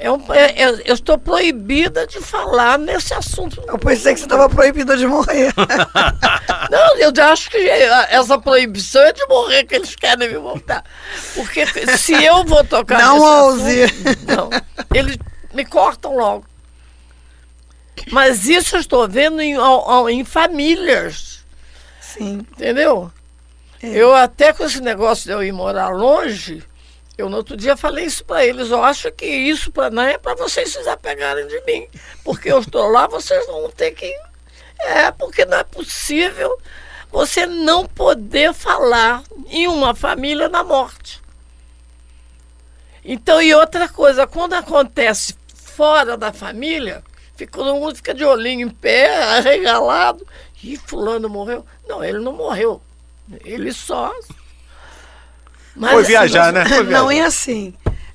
É 0.00 0.12
um, 0.12 0.32
é, 0.32 0.62
é, 0.62 0.82
eu 0.84 0.94
estou 0.94 1.18
proibida 1.18 2.06
de 2.06 2.20
falar 2.20 2.78
nesse 2.78 3.12
assunto. 3.12 3.60
Eu 3.66 3.76
pensei 3.76 4.14
que 4.14 4.20
você 4.20 4.26
estava 4.26 4.48
proibida 4.48 4.96
de 4.96 5.04
morrer. 5.08 5.52
Não, 6.70 6.96
eu 6.98 7.12
acho 7.24 7.50
que 7.50 7.56
essa 7.68 8.38
proibição 8.38 9.02
é 9.02 9.12
de 9.12 9.26
morrer 9.26 9.64
que 9.64 9.74
eles 9.74 9.96
querem 9.96 10.28
me 10.28 10.38
voltar. 10.38 10.84
Porque 11.34 11.66
se 11.96 12.12
eu 12.12 12.44
vou 12.44 12.62
tocar 12.62 12.98
Não 12.98 13.18
ouse. 13.18 13.84
Assunto, 13.84 14.26
não, 14.26 14.50
eles 14.94 15.16
me 15.52 15.64
cortam 15.64 16.14
logo. 16.14 16.44
Mas 18.12 18.44
isso 18.44 18.76
eu 18.76 18.80
estou 18.80 19.08
vendo 19.08 19.40
em, 19.40 19.56
em 20.10 20.24
famílias. 20.24 21.44
Sim. 22.00 22.46
Entendeu? 22.52 23.10
É. 23.82 23.88
Eu 23.88 24.14
até 24.14 24.52
com 24.52 24.64
esse 24.64 24.80
negócio 24.80 25.24
de 25.24 25.30
eu 25.30 25.42
ir 25.42 25.52
morar 25.52 25.88
longe, 25.90 26.64
eu 27.16 27.28
no 27.28 27.38
outro 27.38 27.56
dia 27.56 27.76
falei 27.76 28.04
isso 28.04 28.24
para 28.24 28.44
eles. 28.44 28.70
Eu 28.70 28.82
acho 28.82 29.10
que 29.12 29.26
isso 29.26 29.72
pra, 29.72 29.90
não 29.90 30.02
é 30.02 30.16
para 30.16 30.34
vocês 30.34 30.72
se 30.72 30.88
apegarem 30.88 31.46
de 31.46 31.60
mim. 31.62 31.86
Porque 32.24 32.50
eu 32.50 32.60
estou 32.60 32.88
lá, 32.88 33.06
vocês 33.06 33.46
vão 33.46 33.68
ter 33.70 33.90
que. 33.92 34.12
É, 34.80 35.10
porque 35.10 35.44
não 35.44 35.58
é 35.58 35.64
possível 35.64 36.56
você 37.10 37.46
não 37.46 37.86
poder 37.86 38.52
falar 38.52 39.24
em 39.48 39.66
uma 39.66 39.94
família 39.94 40.48
na 40.48 40.62
morte. 40.62 41.20
Então, 43.04 43.40
e 43.40 43.54
outra 43.54 43.88
coisa, 43.88 44.26
quando 44.26 44.52
acontece 44.52 45.34
fora 45.54 46.16
da 46.16 46.32
família, 46.32 47.02
fica, 47.36 47.58
todo 47.58 47.74
mundo 47.74 47.96
fica 47.96 48.12
de 48.12 48.24
olhinho 48.24 48.66
em 48.66 48.70
pé, 48.70 49.10
arregalado. 49.38 50.26
E 50.62 50.76
fulano 50.76 51.28
morreu. 51.28 51.64
Não, 51.88 52.04
ele 52.04 52.18
não 52.18 52.32
morreu. 52.32 52.82
Ele 53.44 53.72
só 53.72 54.12
mas, 55.78 55.92
Foi 55.92 56.04
viajar, 56.04 56.52
né? 56.52 56.66
Foi 56.66 56.82
viajar. 56.82 57.02
Não 57.02 57.10
é 57.10 57.20
assim. 57.20 57.72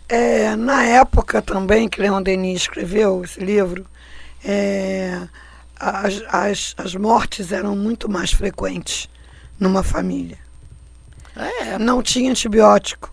É, 0.10 0.54
na 0.56 0.84
época 0.84 1.42
também 1.42 1.88
que 1.88 2.02
Leon 2.02 2.22
Denis 2.22 2.64
escreveu 2.64 3.24
esse 3.24 3.40
livro, 3.40 3.86
é, 4.44 5.22
as, 5.80 6.22
as, 6.28 6.76
as 6.78 6.96
mortes 6.96 7.54
eram 7.54 7.74
muito 7.74 8.12
mais 8.12 8.32
frequentes 8.32 9.10
numa 9.58 9.82
família. 9.82 10.38
É. 11.36 11.80
Não 11.80 12.04
tinha 12.04 12.30
antibiótico, 12.30 13.12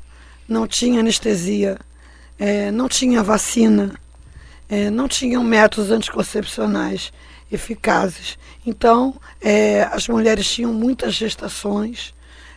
não 0.48 0.66
tinha 0.66 0.98
anestesia, 0.98 1.78
é, 2.36 2.72
não 2.72 2.88
tinha 2.88 3.22
vacina, 3.22 3.94
é, 4.68 4.90
não 4.90 5.06
tinham 5.06 5.44
métodos 5.44 5.92
anticoncepcionais 5.92 7.12
eficazes. 7.50 8.38
Então, 8.66 9.14
é, 9.40 9.82
as 9.92 10.08
mulheres 10.08 10.48
tinham 10.50 10.72
muitas 10.72 11.14
gestações, 11.14 12.14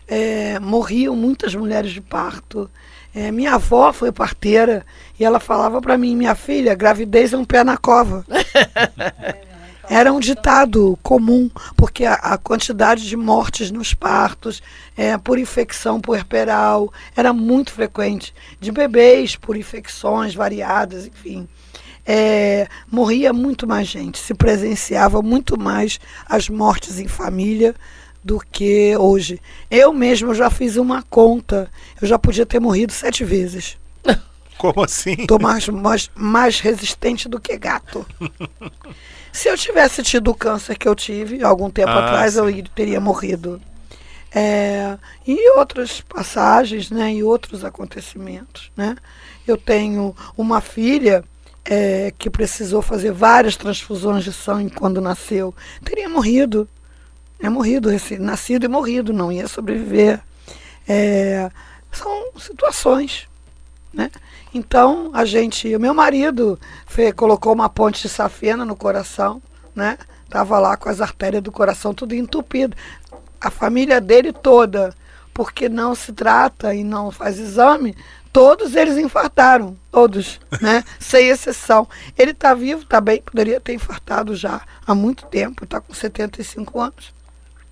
é, 0.08 0.60
morriam 0.60 1.16
muitas 1.16 1.56
mulheres 1.56 1.92
de 1.92 2.02
parto. 2.02 2.70
É, 3.16 3.32
minha 3.32 3.56
avó 3.56 3.94
foi 3.94 4.12
parteira 4.12 4.86
e 5.20 5.24
ela 5.24 5.40
falava 5.40 5.82
para 5.82 5.98
mim, 5.98 6.16
minha 6.16 6.36
filha, 6.36 6.76
gravidez 6.76 7.34
é 7.34 7.38
um 7.38 7.46
pé 7.46 7.64
na 7.64 7.78
cova. 7.78 8.26
Era 9.90 10.14
um 10.14 10.20
ditado 10.20 10.98
comum, 11.04 11.50
porque 11.76 12.06
a, 12.06 12.14
a 12.14 12.38
quantidade 12.38 13.06
de 13.08 13.18
mortes 13.18 13.70
nos 13.70 13.94
partos, 13.94 14.64
é, 14.96 15.18
por 15.18 15.38
infecção 15.38 16.00
puerperal, 16.00 16.92
era 17.16 17.34
muito 17.34 17.74
frequente. 17.74 18.34
De 18.62 18.72
bebês 18.72 19.36
por 19.36 19.58
infecções 19.58 20.34
variadas, 20.34 21.06
enfim. 21.06 21.50
É, 22.06 22.68
morria 22.92 23.32
muito 23.32 23.66
mais 23.66 23.88
gente, 23.88 24.18
se 24.18 24.34
presenciava 24.34 25.22
muito 25.22 25.58
mais 25.58 26.00
as 26.28 26.50
mortes 26.50 27.00
em 27.00 27.08
família 27.08 27.74
do 28.24 28.40
que 28.40 28.96
hoje. 28.98 29.42
Eu 29.70 29.94
mesmo 29.94 30.34
já 30.34 30.50
fiz 30.50 30.78
uma 30.78 31.04
conta. 31.04 31.70
Eu 32.02 32.08
já 32.08 32.18
podia 32.18 32.46
ter 32.46 32.60
morrido 32.60 32.94
sete 32.94 33.24
vezes. 33.24 33.78
Como 34.58 34.84
assim? 34.84 35.16
Estou 35.20 35.40
mais, 35.40 35.68
mais, 35.68 36.10
mais 36.16 36.60
resistente 36.60 37.28
do 37.28 37.40
que 37.40 37.58
gato. 37.58 38.06
Se 39.32 39.50
eu 39.50 39.58
tivesse 39.58 40.04
tido 40.04 40.30
o 40.30 40.36
câncer 40.36 40.78
que 40.78 40.88
eu 40.88 40.96
tive 40.96 41.44
algum 41.44 41.70
tempo 41.70 41.90
ah, 41.90 42.06
atrás, 42.06 42.34
sim. 42.34 42.40
eu 42.40 42.64
teria 42.76 43.02
morrido. 43.02 43.60
É, 44.32 44.98
e 45.28 45.58
outras 45.58 46.02
passagens, 46.02 46.92
né, 46.92 47.14
e 47.14 47.24
outros 47.24 47.64
acontecimentos, 47.64 48.72
né? 48.76 48.96
Eu 49.46 49.58
tenho 49.58 50.16
uma 50.38 50.62
filha 50.62 51.24
é, 51.66 52.14
que 52.18 52.30
precisou 52.30 52.82
fazer 52.82 53.12
várias 53.12 53.56
transfusões 53.56 54.24
de 54.24 54.34
sangue 54.34 54.74
quando 54.74 55.00
nasceu, 55.00 55.54
teria 55.84 56.10
morrido 56.10 56.68
é 57.44 57.50
morrido, 57.50 57.90
nascido 58.22 58.64
e 58.64 58.70
morrido, 58.70 59.12
não 59.12 59.30
ia 59.30 59.50
sobreviver. 59.50 60.22
É, 60.88 61.52
são 61.92 62.32
situações. 62.38 63.28
Né? 63.94 64.10
Então, 64.54 65.12
a 65.14 65.26
gente. 65.26 65.76
O 65.76 65.80
meu 65.80 65.94
marido 65.94 66.58
colocou 67.18 67.52
uma 67.52 67.68
ponte 67.68 68.02
de 68.02 68.08
safena 68.08 68.64
no 68.64 68.78
coração, 68.78 69.42
né? 69.76 69.98
Tava 70.30 70.58
lá 70.58 70.78
com 70.78 70.88
as 70.88 71.02
artérias 71.02 71.44
do 71.44 71.52
coração 71.52 71.94
tudo 71.94 72.16
entupido. 72.16 72.78
A 73.42 73.52
família 73.52 74.00
dele 74.00 74.32
toda, 74.32 74.96
porque 75.34 75.68
não 75.68 75.94
se 75.94 76.14
trata 76.14 76.74
e 76.74 76.82
não 76.82 77.12
faz 77.12 77.38
exame, 77.38 77.94
todos 78.34 78.76
eles 78.76 78.98
infartaram, 78.98 79.78
todos, 79.92 80.40
né? 80.60 80.84
Sem 81.00 81.30
exceção. 81.30 81.88
Ele 82.18 82.32
está 82.32 82.54
vivo, 82.54 82.82
está 82.82 83.00
bem, 83.00 83.22
poderia 83.22 83.62
ter 83.62 83.74
infartado 83.74 84.36
já 84.36 84.62
há 84.86 84.94
muito 84.94 85.26
tempo, 85.28 85.64
está 85.64 85.80
com 85.80 85.94
75 85.94 86.82
anos 86.82 87.14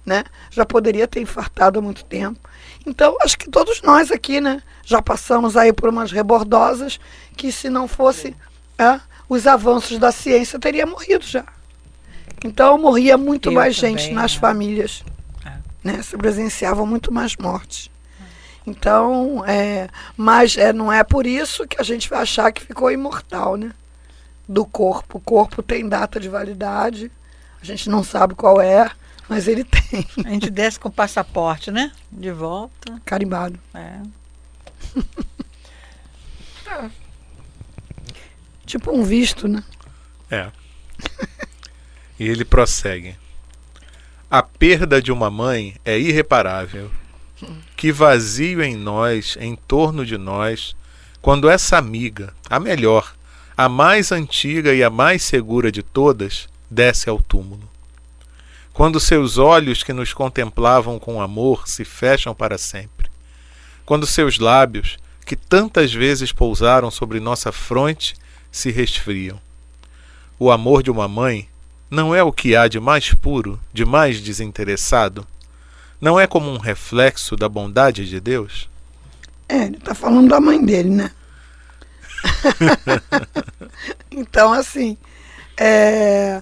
né? 0.05 0.23
Já 0.49 0.65
poderia 0.65 1.07
ter 1.07 1.21
infartado 1.21 1.79
há 1.79 1.81
muito 1.81 2.03
tempo. 2.05 2.39
Então, 2.85 3.15
acho 3.21 3.37
que 3.37 3.49
todos 3.49 3.81
nós 3.81 4.11
aqui, 4.11 4.41
né? 4.41 4.61
Já 4.83 5.01
passamos 5.01 5.55
aí 5.55 5.71
por 5.71 5.89
umas 5.89 6.11
rebordosas 6.11 6.99
que 7.37 7.51
se 7.51 7.69
não 7.69 7.87
fosse 7.87 8.35
é, 8.77 8.99
os 9.29 9.45
avanços 9.47 9.97
da 9.97 10.11
ciência, 10.11 10.59
teria 10.59 10.85
morrido 10.85 11.25
já. 11.25 11.45
Então, 12.43 12.77
morria 12.77 13.17
muito 13.17 13.49
Eu 13.49 13.53
mais 13.53 13.75
também, 13.75 13.97
gente 13.97 14.13
nas 14.13 14.33
né? 14.33 14.39
famílias. 14.39 15.03
É. 15.45 15.51
Né? 15.83 16.01
Se 16.01 16.17
presenciavam 16.17 16.85
muito 16.85 17.13
mais 17.13 17.35
mortes. 17.37 17.89
Então, 18.65 19.43
é, 19.45 19.89
mas 20.15 20.55
é, 20.55 20.71
não 20.71 20.91
é 20.91 21.03
por 21.03 21.25
isso 21.25 21.67
que 21.67 21.81
a 21.81 21.83
gente 21.83 22.09
vai 22.09 22.21
achar 22.21 22.51
que 22.51 22.61
ficou 22.61 22.91
imortal, 22.91 23.57
né? 23.57 23.73
do 24.51 24.65
corpo. 24.65 25.17
O 25.17 25.21
corpo 25.21 25.63
tem 25.63 25.87
data 25.87 26.19
de 26.19 26.27
validade, 26.27 27.09
a 27.61 27.65
gente 27.65 27.89
não 27.89 28.03
sabe 28.03 28.35
qual 28.35 28.59
é, 28.61 28.91
mas 29.29 29.47
ele 29.47 29.63
tem. 29.89 30.05
A 30.25 30.29
gente 30.29 30.49
desce 30.49 30.79
com 30.79 30.89
o 30.89 30.91
passaporte, 30.91 31.71
né? 31.71 31.91
De 32.11 32.31
volta. 32.31 33.01
Carimbado. 33.05 33.57
É. 33.73 34.01
Tipo 38.65 38.91
um 38.91 39.03
visto, 39.03 39.47
né? 39.47 39.63
É. 40.29 40.51
E 42.19 42.27
ele 42.27 42.45
prossegue. 42.45 43.17
A 44.29 44.41
perda 44.41 45.01
de 45.01 45.11
uma 45.11 45.29
mãe 45.29 45.75
é 45.83 45.99
irreparável. 45.99 46.89
Que 47.75 47.91
vazio 47.91 48.63
em 48.63 48.75
nós, 48.75 49.37
em 49.39 49.55
torno 49.55 50.05
de 50.05 50.17
nós, 50.17 50.75
quando 51.21 51.49
essa 51.49 51.77
amiga, 51.77 52.33
a 52.49 52.59
melhor, 52.59 53.13
a 53.55 53.69
mais 53.69 54.11
antiga 54.11 54.73
e 54.73 54.83
a 54.83 54.89
mais 54.89 55.23
segura 55.23 55.71
de 55.71 55.83
todas, 55.83 56.47
desce 56.69 57.09
ao 57.09 57.21
túmulo. 57.21 57.69
Quando 58.73 58.99
seus 58.99 59.37
olhos 59.37 59.83
que 59.83 59.93
nos 59.93 60.13
contemplavam 60.13 60.97
com 60.97 61.21
amor 61.21 61.67
se 61.67 61.83
fecham 61.83 62.33
para 62.33 62.57
sempre. 62.57 63.09
Quando 63.85 64.07
seus 64.07 64.39
lábios, 64.39 64.97
que 65.25 65.35
tantas 65.35 65.93
vezes 65.93 66.31
pousaram 66.31 66.89
sobre 66.89 67.19
nossa 67.19 67.51
fronte, 67.51 68.15
se 68.51 68.71
resfriam. 68.71 69.39
O 70.39 70.49
amor 70.49 70.81
de 70.81 70.89
uma 70.89 71.07
mãe 71.07 71.47
não 71.89 72.15
é 72.15 72.23
o 72.23 72.31
que 72.31 72.55
há 72.55 72.67
de 72.67 72.79
mais 72.79 73.13
puro, 73.13 73.59
de 73.73 73.85
mais 73.85 74.21
desinteressado? 74.21 75.27
Não 76.01 76.19
é 76.19 76.25
como 76.25 76.49
um 76.49 76.57
reflexo 76.57 77.35
da 77.35 77.47
bondade 77.47 78.09
de 78.09 78.19
Deus? 78.19 78.67
É, 79.47 79.65
ele 79.65 79.77
tá 79.77 79.93
falando 79.93 80.29
da 80.29 80.41
mãe 80.41 80.63
dele, 80.65 80.89
né? 80.89 81.11
então, 84.09 84.51
assim, 84.51 84.97
é, 85.55 86.41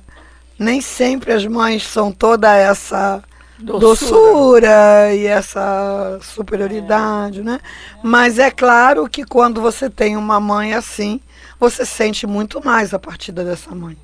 nem 0.58 0.80
sempre 0.80 1.34
as 1.34 1.46
mães 1.46 1.86
são 1.86 2.10
toda 2.12 2.56
essa 2.56 3.22
doçura, 3.60 3.80
doçura 3.80 5.14
e 5.14 5.26
essa 5.26 6.20
superioridade, 6.22 7.42
é. 7.42 7.44
né? 7.44 7.60
Mas 8.02 8.40
é 8.40 8.50
claro 8.50 9.10
que 9.10 9.26
quando 9.26 9.62
você 9.62 9.90
tem 9.90 10.16
uma 10.16 10.40
mãe 10.40 10.74
assim, 10.74 11.20
você 11.60 11.86
sente 11.86 12.26
muito 12.26 12.64
mais 12.64 12.94
a 12.94 13.00
partida 13.00 13.44
dessa 13.44 13.76
mãe. 13.76 13.98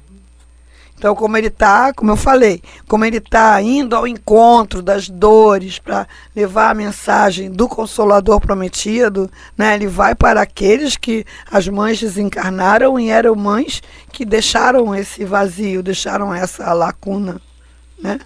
Então, 0.98 1.14
como 1.14 1.36
ele 1.36 1.48
está, 1.48 1.94
como 1.94 2.12
eu 2.12 2.16
falei, 2.16 2.62
como 2.88 3.04
ele 3.04 3.18
está 3.18 3.62
indo 3.62 3.96
ao 3.96 4.08
encontro 4.08 4.82
das 4.82 5.10
dores 5.10 5.78
para 5.78 6.08
levar 6.34 6.70
a 6.70 6.74
mensagem 6.74 7.52
do 7.52 7.68
Consolador 7.68 8.40
prometido, 8.40 9.30
né? 9.58 9.75
ele 9.75 9.88
vai 9.88 10.16
para 10.16 10.42
aqueles 10.42 10.96
que 10.96 11.25
as 11.52 11.68
mães 11.68 12.00
desencarnaram 12.00 12.98
e 12.98 13.10
eram 13.10 13.36
mães 13.36 13.84
que 14.12 14.24
deixaram 14.24 14.96
esse 14.96 15.25
vazio, 15.25 15.84
deixaram 15.84 16.34
essa 16.34 16.72
lacuna. 16.74 17.42
Né? 18.02 18.20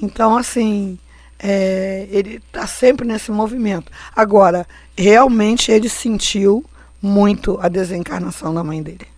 Então, 0.00 0.36
assim, 0.36 0.96
é, 1.38 2.06
ele 2.10 2.36
está 2.36 2.66
sempre 2.66 3.06
nesse 3.06 3.32
movimento. 3.32 3.90
Agora, 4.14 4.66
realmente 4.96 5.72
ele 5.72 5.88
sentiu 5.88 6.64
muito 7.02 7.58
a 7.60 7.68
desencarnação 7.68 8.54
da 8.54 8.62
mãe 8.62 8.80
dele. 8.82 9.15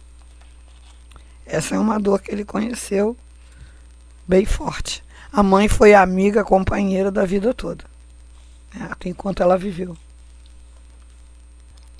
Essa 1.48 1.74
é 1.74 1.78
uma 1.78 1.98
dor 1.98 2.20
que 2.20 2.30
ele 2.30 2.44
conheceu 2.44 3.16
bem 4.26 4.44
forte. 4.44 5.02
A 5.32 5.42
mãe 5.42 5.66
foi 5.66 5.94
amiga, 5.94 6.44
companheira 6.44 7.10
da 7.10 7.24
vida 7.24 7.54
toda, 7.54 7.84
né, 8.74 8.90
enquanto 9.06 9.42
ela 9.42 9.56
viveu. 9.56 9.96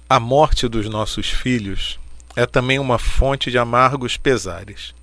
A 0.08 0.20
morte 0.20 0.68
dos 0.68 0.88
nossos 0.88 1.30
filhos 1.30 1.98
é 2.36 2.44
também 2.44 2.78
uma 2.78 2.98
fonte 2.98 3.50
de 3.50 3.56
amargos 3.58 4.18
pesares. 4.18 4.94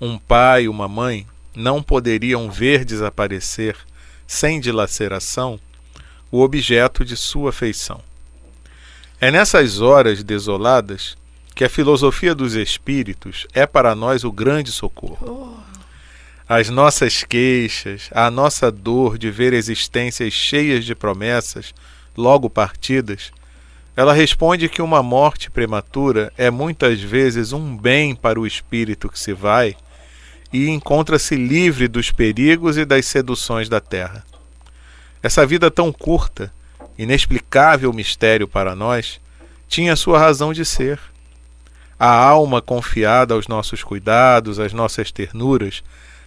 Um 0.00 0.18
pai 0.18 0.64
e 0.64 0.68
uma 0.68 0.86
mãe 0.86 1.26
não 1.54 1.82
poderiam 1.82 2.48
ver 2.48 2.84
desaparecer, 2.84 3.76
sem 4.26 4.60
dilaceração, 4.60 5.58
o 6.30 6.40
objeto 6.40 7.04
de 7.04 7.16
sua 7.16 7.50
afeição. 7.50 8.00
É 9.20 9.32
nessas 9.32 9.80
horas 9.80 10.22
desoladas 10.22 11.16
que 11.58 11.64
a 11.64 11.68
filosofia 11.68 12.36
dos 12.36 12.54
espíritos 12.54 13.44
é 13.52 13.66
para 13.66 13.92
nós 13.92 14.22
o 14.22 14.30
grande 14.30 14.70
socorro. 14.70 15.60
As 16.48 16.68
nossas 16.68 17.24
queixas, 17.24 18.08
a 18.12 18.30
nossa 18.30 18.70
dor 18.70 19.18
de 19.18 19.28
ver 19.28 19.52
existências 19.52 20.32
cheias 20.32 20.84
de 20.84 20.94
promessas, 20.94 21.74
logo 22.16 22.48
partidas, 22.48 23.32
ela 23.96 24.12
responde 24.12 24.68
que 24.68 24.80
uma 24.80 25.02
morte 25.02 25.50
prematura 25.50 26.32
é 26.38 26.48
muitas 26.48 27.00
vezes 27.00 27.52
um 27.52 27.76
bem 27.76 28.14
para 28.14 28.38
o 28.38 28.46
espírito 28.46 29.08
que 29.08 29.18
se 29.18 29.32
vai 29.32 29.76
e 30.52 30.68
encontra-se 30.68 31.34
livre 31.34 31.88
dos 31.88 32.12
perigos 32.12 32.78
e 32.78 32.84
das 32.84 33.04
seduções 33.06 33.68
da 33.68 33.80
terra. 33.80 34.24
Essa 35.20 35.44
vida 35.44 35.72
tão 35.72 35.92
curta, 35.92 36.52
inexplicável 36.96 37.92
mistério 37.92 38.46
para 38.46 38.76
nós, 38.76 39.20
tinha 39.66 39.96
sua 39.96 40.20
razão 40.20 40.52
de 40.52 40.64
ser 40.64 41.00
a 41.98 42.08
alma 42.08 42.62
confiada 42.62 43.34
aos 43.34 43.48
nossos 43.48 43.82
cuidados, 43.82 44.60
às 44.60 44.72
nossas 44.72 45.10
ternuras, 45.10 45.82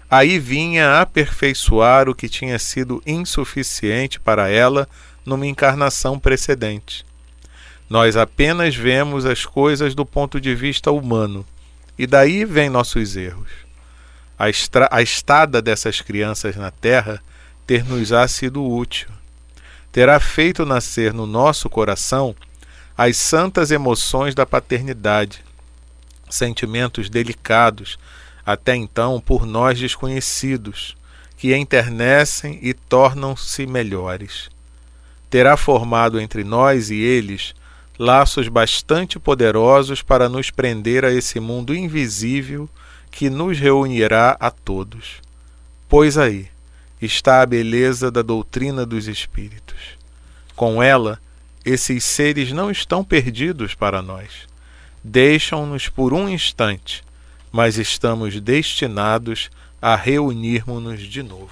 aí 0.09 0.37
vinha 0.37 0.99
aperfeiçoar 0.99 2.09
o 2.09 2.15
que 2.15 2.27
tinha 2.27 2.59
sido 2.59 3.01
insuficiente 3.05 4.19
para 4.19 4.49
ela 4.49 4.87
numa 5.25 5.47
encarnação 5.47 6.19
precedente. 6.19 7.05
Nós 7.89 8.17
apenas 8.17 8.75
vemos 8.75 9.25
as 9.25 9.45
coisas 9.45 9.95
do 9.95 10.05
ponto 10.05 10.39
de 10.39 10.53
vista 10.53 10.91
humano, 10.91 11.45
e 11.97 12.05
daí 12.05 12.43
vêm 12.43 12.69
nossos 12.69 13.15
erros. 13.15 13.49
A, 14.37 14.45
a 14.89 15.01
estada 15.01 15.61
dessas 15.61 16.01
crianças 16.01 16.55
na 16.55 16.71
terra 16.71 17.21
ter-nos-á 17.65 18.27
sido 18.27 18.65
útil. 18.65 19.07
Terá 19.91 20.19
feito 20.19 20.65
nascer 20.65 21.13
no 21.13 21.27
nosso 21.27 21.69
coração 21.69 22.35
as 22.97 23.17
santas 23.17 23.71
emoções 23.71 24.33
da 24.35 24.45
paternidade, 24.45 25.43
sentimentos 26.31 27.09
delicados, 27.09 27.99
até 28.45 28.75
então 28.75 29.19
por 29.19 29.45
nós 29.45 29.79
desconhecidos, 29.79 30.95
que 31.37 31.55
enternecem 31.55 32.59
e 32.61 32.73
tornam-se 32.73 33.65
melhores. 33.65 34.49
Terá 35.29 35.55
formado 35.57 36.19
entre 36.19 36.43
nós 36.43 36.89
e 36.89 36.95
eles 36.95 37.53
laços 37.97 38.47
bastante 38.47 39.19
poderosos 39.19 40.01
para 40.01 40.27
nos 40.27 40.49
prender 40.49 41.05
a 41.05 41.11
esse 41.11 41.39
mundo 41.39 41.75
invisível 41.75 42.69
que 43.09 43.29
nos 43.29 43.59
reunirá 43.59 44.37
a 44.39 44.49
todos. 44.49 45.21
Pois 45.87 46.17
aí 46.17 46.47
está 47.01 47.41
a 47.41 47.45
beleza 47.45 48.11
da 48.11 48.21
doutrina 48.21 48.85
dos 48.85 49.07
Espíritos. 49.07 49.97
Com 50.55 50.81
ela, 50.81 51.19
esses 51.65 52.03
seres 52.05 52.51
não 52.51 52.71
estão 52.71 53.03
perdidos 53.03 53.73
para 53.73 54.01
nós 54.01 54.50
deixam-nos 55.03 55.89
por 55.89 56.13
um 56.13 56.29
instante, 56.29 57.03
mas 57.51 57.77
estamos 57.77 58.39
destinados 58.39 59.49
a 59.81 59.95
reunirmos-nos 59.95 61.01
de 61.01 61.23
novo. 61.23 61.51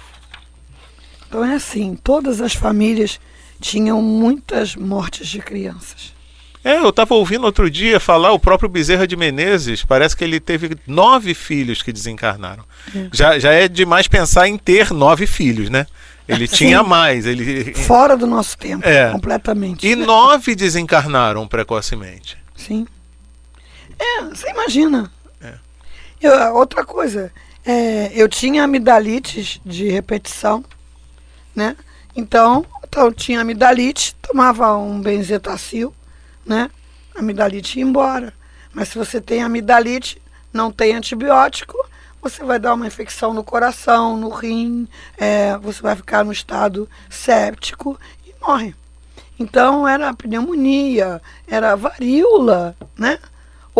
Então 1.28 1.44
é 1.44 1.54
assim, 1.54 1.96
todas 1.96 2.40
as 2.40 2.54
famílias 2.54 3.20
tinham 3.60 4.00
muitas 4.00 4.74
mortes 4.74 5.28
de 5.28 5.38
crianças. 5.40 6.14
É, 6.62 6.76
eu 6.76 6.90
estava 6.90 7.14
ouvindo 7.14 7.44
outro 7.44 7.70
dia 7.70 7.98
falar 7.98 8.32
o 8.32 8.38
próprio 8.38 8.68
Bezerra 8.68 9.06
de 9.06 9.16
Menezes, 9.16 9.82
parece 9.82 10.14
que 10.14 10.22
ele 10.22 10.38
teve 10.38 10.76
nove 10.86 11.32
filhos 11.32 11.82
que 11.82 11.92
desencarnaram. 11.92 12.64
É. 12.94 13.08
Já, 13.12 13.38
já 13.38 13.52
é 13.52 13.66
demais 13.66 14.06
pensar 14.06 14.46
em 14.46 14.58
ter 14.58 14.92
nove 14.92 15.26
filhos, 15.26 15.70
né? 15.70 15.86
Ele 16.28 16.46
Sim. 16.46 16.56
tinha 16.56 16.82
mais. 16.82 17.26
Ele... 17.26 17.72
Fora 17.74 18.16
do 18.16 18.26
nosso 18.26 18.56
tempo, 18.58 18.86
é. 18.86 19.10
completamente. 19.10 19.86
E 19.86 19.96
nove 19.96 20.54
desencarnaram 20.54 21.48
precocemente. 21.48 22.36
Sim. 22.54 22.86
É, 24.00 24.22
você 24.22 24.48
imagina. 24.48 25.12
É. 25.42 25.54
Eu, 26.20 26.54
outra 26.54 26.84
coisa, 26.84 27.30
é, 27.64 28.10
eu 28.14 28.28
tinha 28.28 28.64
amidalites 28.64 29.60
de 29.64 29.90
repetição, 29.90 30.64
né? 31.54 31.76
Então, 32.16 32.64
então 32.82 33.12
tinha 33.12 33.42
amidalite, 33.42 34.16
tomava 34.22 34.74
um 34.76 35.00
benzetacil, 35.00 35.94
né? 36.44 36.70
Amidalite 37.14 37.78
ia 37.78 37.84
embora. 37.84 38.32
Mas 38.72 38.88
se 38.88 38.98
você 38.98 39.20
tem 39.20 39.42
amidalite, 39.42 40.20
não 40.52 40.72
tem 40.72 40.94
antibiótico, 40.94 41.76
você 42.22 42.42
vai 42.42 42.58
dar 42.58 42.74
uma 42.74 42.86
infecção 42.86 43.34
no 43.34 43.44
coração, 43.44 44.16
no 44.16 44.30
rim, 44.30 44.88
é, 45.18 45.56
você 45.58 45.82
vai 45.82 45.94
ficar 45.94 46.24
no 46.24 46.32
estado 46.32 46.88
séptico 47.08 47.98
e 48.26 48.34
morre. 48.40 48.74
Então 49.38 49.86
era 49.88 50.12
pneumonia, 50.14 51.20
era 51.46 51.74
varíola, 51.74 52.76
né? 52.96 53.18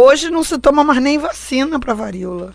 Hoje 0.01 0.31
não 0.31 0.43
se 0.43 0.59
toma 0.59 0.83
mais 0.83 0.99
nem 1.03 1.19
vacina 1.19 1.79
para 1.79 1.93
varíola. 1.93 2.55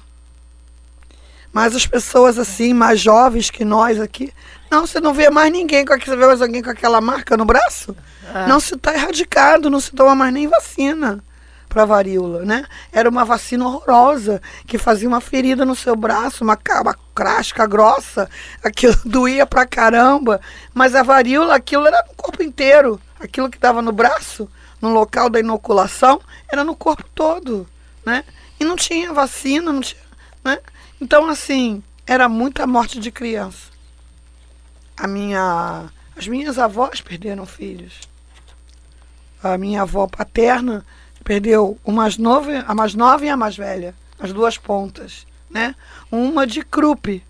Mas 1.53 1.75
as 1.75 1.86
pessoas 1.86 2.39
assim, 2.39 2.73
mais 2.73 2.99
jovens 2.99 3.51
que 3.51 3.63
nós 3.63 4.01
aqui, 4.01 4.34
não, 4.71 4.88
você 4.88 4.99
não 4.99 5.13
vê 5.13 5.29
mais 5.29 5.51
ninguém 5.51 5.86
com 5.86 5.95
você 5.95 6.15
vê 6.15 6.25
mais 6.25 6.41
alguém 6.41 6.63
com 6.63 6.71
aquela 6.71 6.99
marca 6.99 7.38
no 7.38 7.45
braço? 7.45 7.95
É. 8.34 8.47
Não 8.47 8.60
se 8.60 8.73
está 8.73 8.95
erradicado, 8.95 9.69
não 9.69 9.79
se 9.79 9.91
toma 9.91 10.15
mais 10.15 10.34
nem 10.34 10.47
vacina 10.47 11.23
para 11.69 11.86
varíola, 11.86 12.43
né? 12.43 12.65
Era 12.91 13.08
uma 13.08 13.23
vacina 13.23 13.63
horrorosa 13.67 14.41
que 14.65 14.79
fazia 14.79 15.08
uma 15.08 15.21
ferida 15.21 15.63
no 15.63 15.75
seu 15.75 15.95
braço, 15.95 16.43
uma, 16.43 16.58
uma 16.81 16.95
crasca 17.13 17.67
grossa, 17.67 18.27
aquilo 18.63 18.97
doía 19.05 19.45
pra 19.45 19.67
caramba, 19.67 20.41
mas 20.73 20.95
a 20.95 21.03
varíola, 21.03 21.53
aquilo 21.53 21.86
era 21.86 22.03
no 22.08 22.15
corpo 22.15 22.41
inteiro, 22.41 22.99
aquilo 23.19 23.51
que 23.51 23.58
estava 23.58 23.84
no 23.84 23.91
braço, 23.91 24.49
no 24.86 24.93
local 24.93 25.30
da 25.30 25.39
inoculação, 25.39 26.21
era 26.48 26.63
no 26.63 26.76
corpo 26.76 27.04
todo, 27.13 27.67
né? 28.06 28.24
E 28.60 28.63
não 28.63 28.76
tinha 28.76 29.12
vacina, 29.12 29.74
não 29.74 29.82
tinha, 29.82 30.02
né? 30.43 30.60
Então 31.02 31.28
assim, 31.28 31.84
era 32.06 32.30
muita 32.30 32.67
morte 32.67 33.00
de 33.00 33.12
criança. 33.12 33.71
A 34.95 35.08
minha, 35.08 35.89
as 36.15 36.28
minhas 36.28 36.58
avós 36.58 37.02
perderam 37.02 37.45
filhos. 37.45 38.02
A 39.43 39.58
minha 39.58 39.82
avó 39.82 40.08
paterna 40.08 40.86
perdeu 41.24 41.78
umas 41.84 42.17
nove, 42.17 42.56
a 42.56 42.76
mais 42.76 42.93
nova 42.93 43.26
e 43.26 43.30
a 43.30 43.36
mais 43.36 43.58
velha, 43.58 43.95
as 44.19 44.32
duas 44.32 44.58
pontas, 44.58 45.26
né? 45.50 45.76
Uma 46.12 46.45
de 46.45 46.63
crupe. 46.63 47.24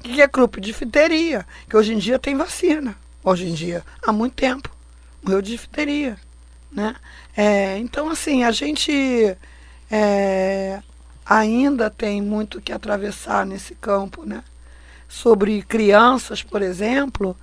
O 0.00 0.02
que 0.02 0.20
é 0.20 0.26
crupe? 0.26 0.60
Difteria, 0.60 1.46
que 1.68 1.76
hoje 1.76 1.94
em 1.94 1.98
dia 1.98 2.18
tem 2.18 2.36
vacina. 2.36 2.96
Hoje 3.22 3.46
em 3.46 3.54
dia, 3.54 3.84
há 4.02 4.12
muito 4.12 4.34
tempo. 4.34 4.70
Morreu 5.22 5.42
de 5.42 5.52
difteria, 5.52 6.18
né? 6.70 6.94
É, 7.36 7.78
então, 7.78 8.08
assim, 8.08 8.44
a 8.44 8.50
gente 8.50 9.36
é, 9.90 10.80
ainda 11.24 11.90
tem 11.90 12.22
muito 12.22 12.60
que 12.60 12.72
atravessar 12.72 13.44
nesse 13.44 13.74
campo, 13.74 14.24
né? 14.24 14.42
Sobre 15.08 15.62
crianças, 15.62 16.42
por 16.42 16.62
exemplo, 16.62 17.36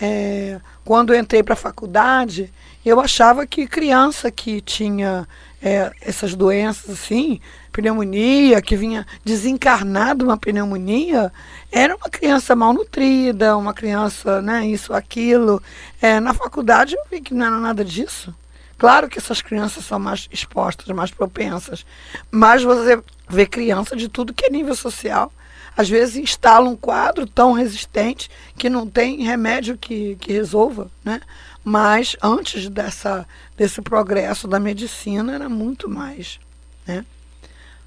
é, 0.00 0.60
quando 0.84 1.12
eu 1.12 1.20
entrei 1.20 1.42
para 1.42 1.54
a 1.54 1.56
faculdade, 1.56 2.52
eu 2.84 3.00
achava 3.00 3.46
que 3.46 3.66
criança 3.66 4.30
que 4.30 4.60
tinha 4.60 5.28
é, 5.62 5.92
essas 6.00 6.34
doenças 6.34 6.90
assim, 6.90 7.40
pneumonia, 7.70 8.60
que 8.60 8.76
vinha 8.76 9.06
desencarnada 9.24 10.24
uma 10.24 10.36
pneumonia, 10.36 11.32
era 11.70 11.94
uma 11.94 12.10
criança 12.10 12.56
mal 12.56 12.72
nutrida, 12.72 13.56
uma 13.56 13.72
criança, 13.72 14.42
né, 14.42 14.66
isso, 14.66 14.92
aquilo. 14.92 15.62
É, 16.00 16.18
na 16.18 16.34
faculdade 16.34 16.94
eu 16.94 17.04
vi 17.10 17.20
que 17.20 17.32
não 17.32 17.46
era 17.46 17.58
nada 17.58 17.84
disso. 17.84 18.34
Claro 18.82 19.08
que 19.08 19.16
essas 19.16 19.40
crianças 19.40 19.84
são 19.84 19.96
mais 19.96 20.28
expostas, 20.32 20.88
mais 20.88 21.12
propensas, 21.12 21.86
mas 22.32 22.64
você 22.64 23.00
vê 23.28 23.46
criança 23.46 23.94
de 23.94 24.08
tudo 24.08 24.34
que 24.34 24.46
é 24.46 24.50
nível 24.50 24.74
social 24.74 25.32
às 25.76 25.88
vezes 25.88 26.16
instala 26.16 26.68
um 26.68 26.74
quadro 26.74 27.24
tão 27.24 27.52
resistente 27.52 28.28
que 28.58 28.68
não 28.68 28.84
tem 28.84 29.22
remédio 29.22 29.78
que, 29.78 30.16
que 30.16 30.32
resolva, 30.32 30.90
né? 31.04 31.20
Mas 31.62 32.16
antes 32.20 32.68
dessa, 32.68 33.24
desse 33.56 33.80
progresso 33.80 34.48
da 34.48 34.58
medicina 34.58 35.32
era 35.32 35.48
muito 35.48 35.88
mais, 35.88 36.40
né? 36.84 37.06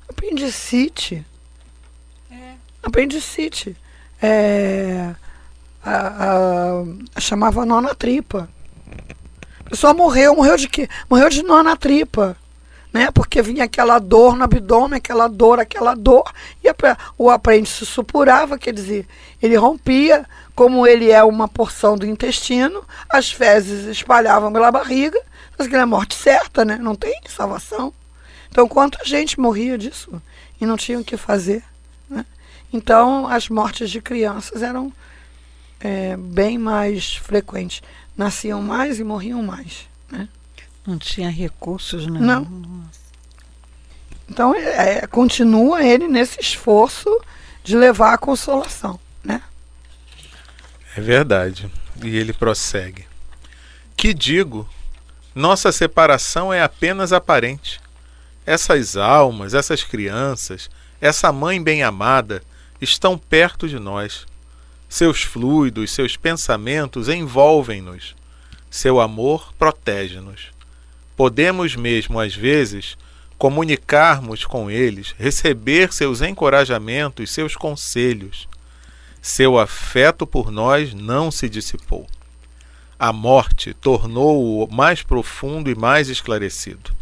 Apendicite. 0.07 1.25
É. 2.31 2.53
Apendicite. 2.81 3.75
É, 4.21 5.13
a, 5.83 5.91
a, 5.91 6.83
a, 7.15 7.19
chamava 7.19 7.65
nona 7.65 7.93
tripa. 7.93 8.49
Pessoa 9.75 9.93
morreu, 9.93 10.33
morreu 10.33 10.55
de 10.55 10.69
quê? 10.69 10.87
Morreu 11.09 11.29
de 11.29 11.43
nona 11.43 11.75
tripa 11.75 12.37
né? 12.95 13.11
Porque 13.11 13.41
vinha 13.41 13.65
aquela 13.65 13.99
dor 13.99 14.37
no 14.37 14.45
abdômen, 14.45 14.95
aquela 14.95 15.27
dor, 15.27 15.59
aquela 15.59 15.93
dor, 15.93 16.31
e 16.63 16.73
o 17.17 17.29
apêndice 17.29 17.85
supurava, 17.85 18.57
quer 18.57 18.73
dizer, 18.73 19.05
ele 19.41 19.57
rompia, 19.57 20.25
como 20.55 20.87
ele 20.87 21.11
é 21.11 21.21
uma 21.21 21.45
porção 21.45 21.97
do 21.97 22.05
intestino, 22.05 22.85
as 23.09 23.29
fezes 23.29 23.85
espalhavam 23.87 24.49
pela 24.53 24.71
barriga, 24.71 25.21
mas 25.57 25.67
que 25.67 25.75
é 25.75 25.83
morte 25.83 26.15
certa, 26.15 26.63
né? 26.63 26.77
Não 26.77 26.95
tem 26.95 27.19
salvação. 27.27 27.93
Então, 28.49 28.65
quanta 28.65 29.03
gente 29.03 29.37
morria 29.37 29.77
disso 29.77 30.21
e 30.61 30.65
não 30.65 30.77
tinha 30.77 30.97
o 30.97 31.03
que 31.03 31.17
fazer, 31.17 31.65
né? 32.09 32.25
Então, 32.71 33.27
as 33.27 33.49
mortes 33.49 33.89
de 33.89 33.99
crianças 33.99 34.63
eram 34.63 34.89
é, 35.81 36.15
bem 36.15 36.57
mais 36.57 37.17
frequentes. 37.17 37.81
Nasciam 38.17 38.61
mais 38.61 38.99
e 38.99 39.03
morriam 39.03 39.43
mais, 39.43 39.87
né? 40.09 40.29
Não 40.85 40.97
tinha 40.97 41.29
recursos, 41.29 42.07
né? 42.07 42.19
Não. 42.19 42.85
Então, 44.29 44.55
é, 44.55 44.99
é, 44.99 45.07
continua 45.07 45.83
ele 45.83 46.07
nesse 46.07 46.39
esforço 46.39 47.09
de 47.63 47.75
levar 47.75 48.13
a 48.13 48.17
consolação, 48.17 48.99
né? 49.23 49.41
É 50.95 51.01
verdade. 51.01 51.69
E 52.03 52.15
ele 52.15 52.33
prossegue. 52.33 53.05
Que 53.97 54.13
digo, 54.13 54.67
nossa 55.33 55.71
separação 55.71 56.53
é 56.53 56.61
apenas 56.61 57.11
aparente. 57.11 57.81
Essas 58.45 58.95
almas, 58.95 59.53
essas 59.53 59.83
crianças, 59.83 60.69
essa 61.01 61.31
mãe 61.31 61.61
bem-amada 61.61 62.43
estão 62.79 63.17
perto 63.17 63.67
de 63.67 63.79
nós. 63.79 64.25
Seus 64.95 65.23
fluidos, 65.23 65.91
seus 65.91 66.15
pensamentos 66.15 67.09
envolvem-nos. 67.09 68.15
Seu 68.71 69.01
amor 69.01 69.53
protege-nos 69.59 70.55
podemos 71.17 71.75
mesmo, 71.75 72.17
às 72.17 72.33
vezes, 72.33 72.97
comunicarmos 73.37 74.45
com 74.45 74.71
eles, 74.71 75.13
receber 75.17 75.91
seus 75.91 76.21
encorajamentos, 76.21 77.29
seus 77.29 77.57
conselhos. 77.57 78.47
Seu 79.21 79.59
afeto 79.59 80.25
por 80.25 80.49
nós 80.49 80.93
não 80.93 81.29
se 81.29 81.49
dissipou. 81.49 82.07
A 82.97 83.11
morte 83.11 83.73
tornou-o 83.73 84.73
mais 84.73 85.03
profundo 85.03 85.69
e 85.69 85.75
mais 85.75 86.07
esclarecido. 86.07 86.95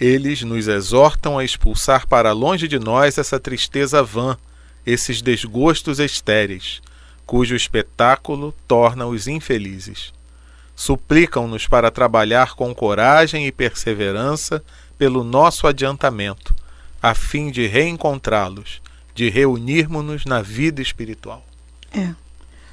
Eles 0.00 0.42
nos 0.42 0.66
exortam 0.66 1.38
a 1.38 1.44
expulsar 1.44 2.08
para 2.08 2.32
longe 2.32 2.66
de 2.66 2.80
nós 2.80 3.16
essa 3.16 3.38
tristeza 3.38 4.02
vã, 4.02 4.36
esses 4.84 5.22
desgostos 5.22 6.00
estéreis, 6.00 6.82
cujo 7.26 7.54
espetáculo 7.54 8.54
torna-os 8.66 9.26
infelizes 9.26 10.12
suplicam-nos 10.74 11.66
para 11.66 11.90
trabalhar 11.90 12.54
com 12.54 12.74
coragem 12.74 13.46
e 13.46 13.52
perseverança 13.52 14.64
pelo 14.98 15.22
nosso 15.22 15.66
adiantamento, 15.66 16.54
a 17.02 17.14
fim 17.14 17.50
de 17.50 17.66
reencontrá-los, 17.66 18.80
de 19.14 19.28
reunirmos-nos 19.28 20.24
na 20.24 20.40
vida 20.42 20.82
espiritual. 20.82 21.44
É. 21.92 22.08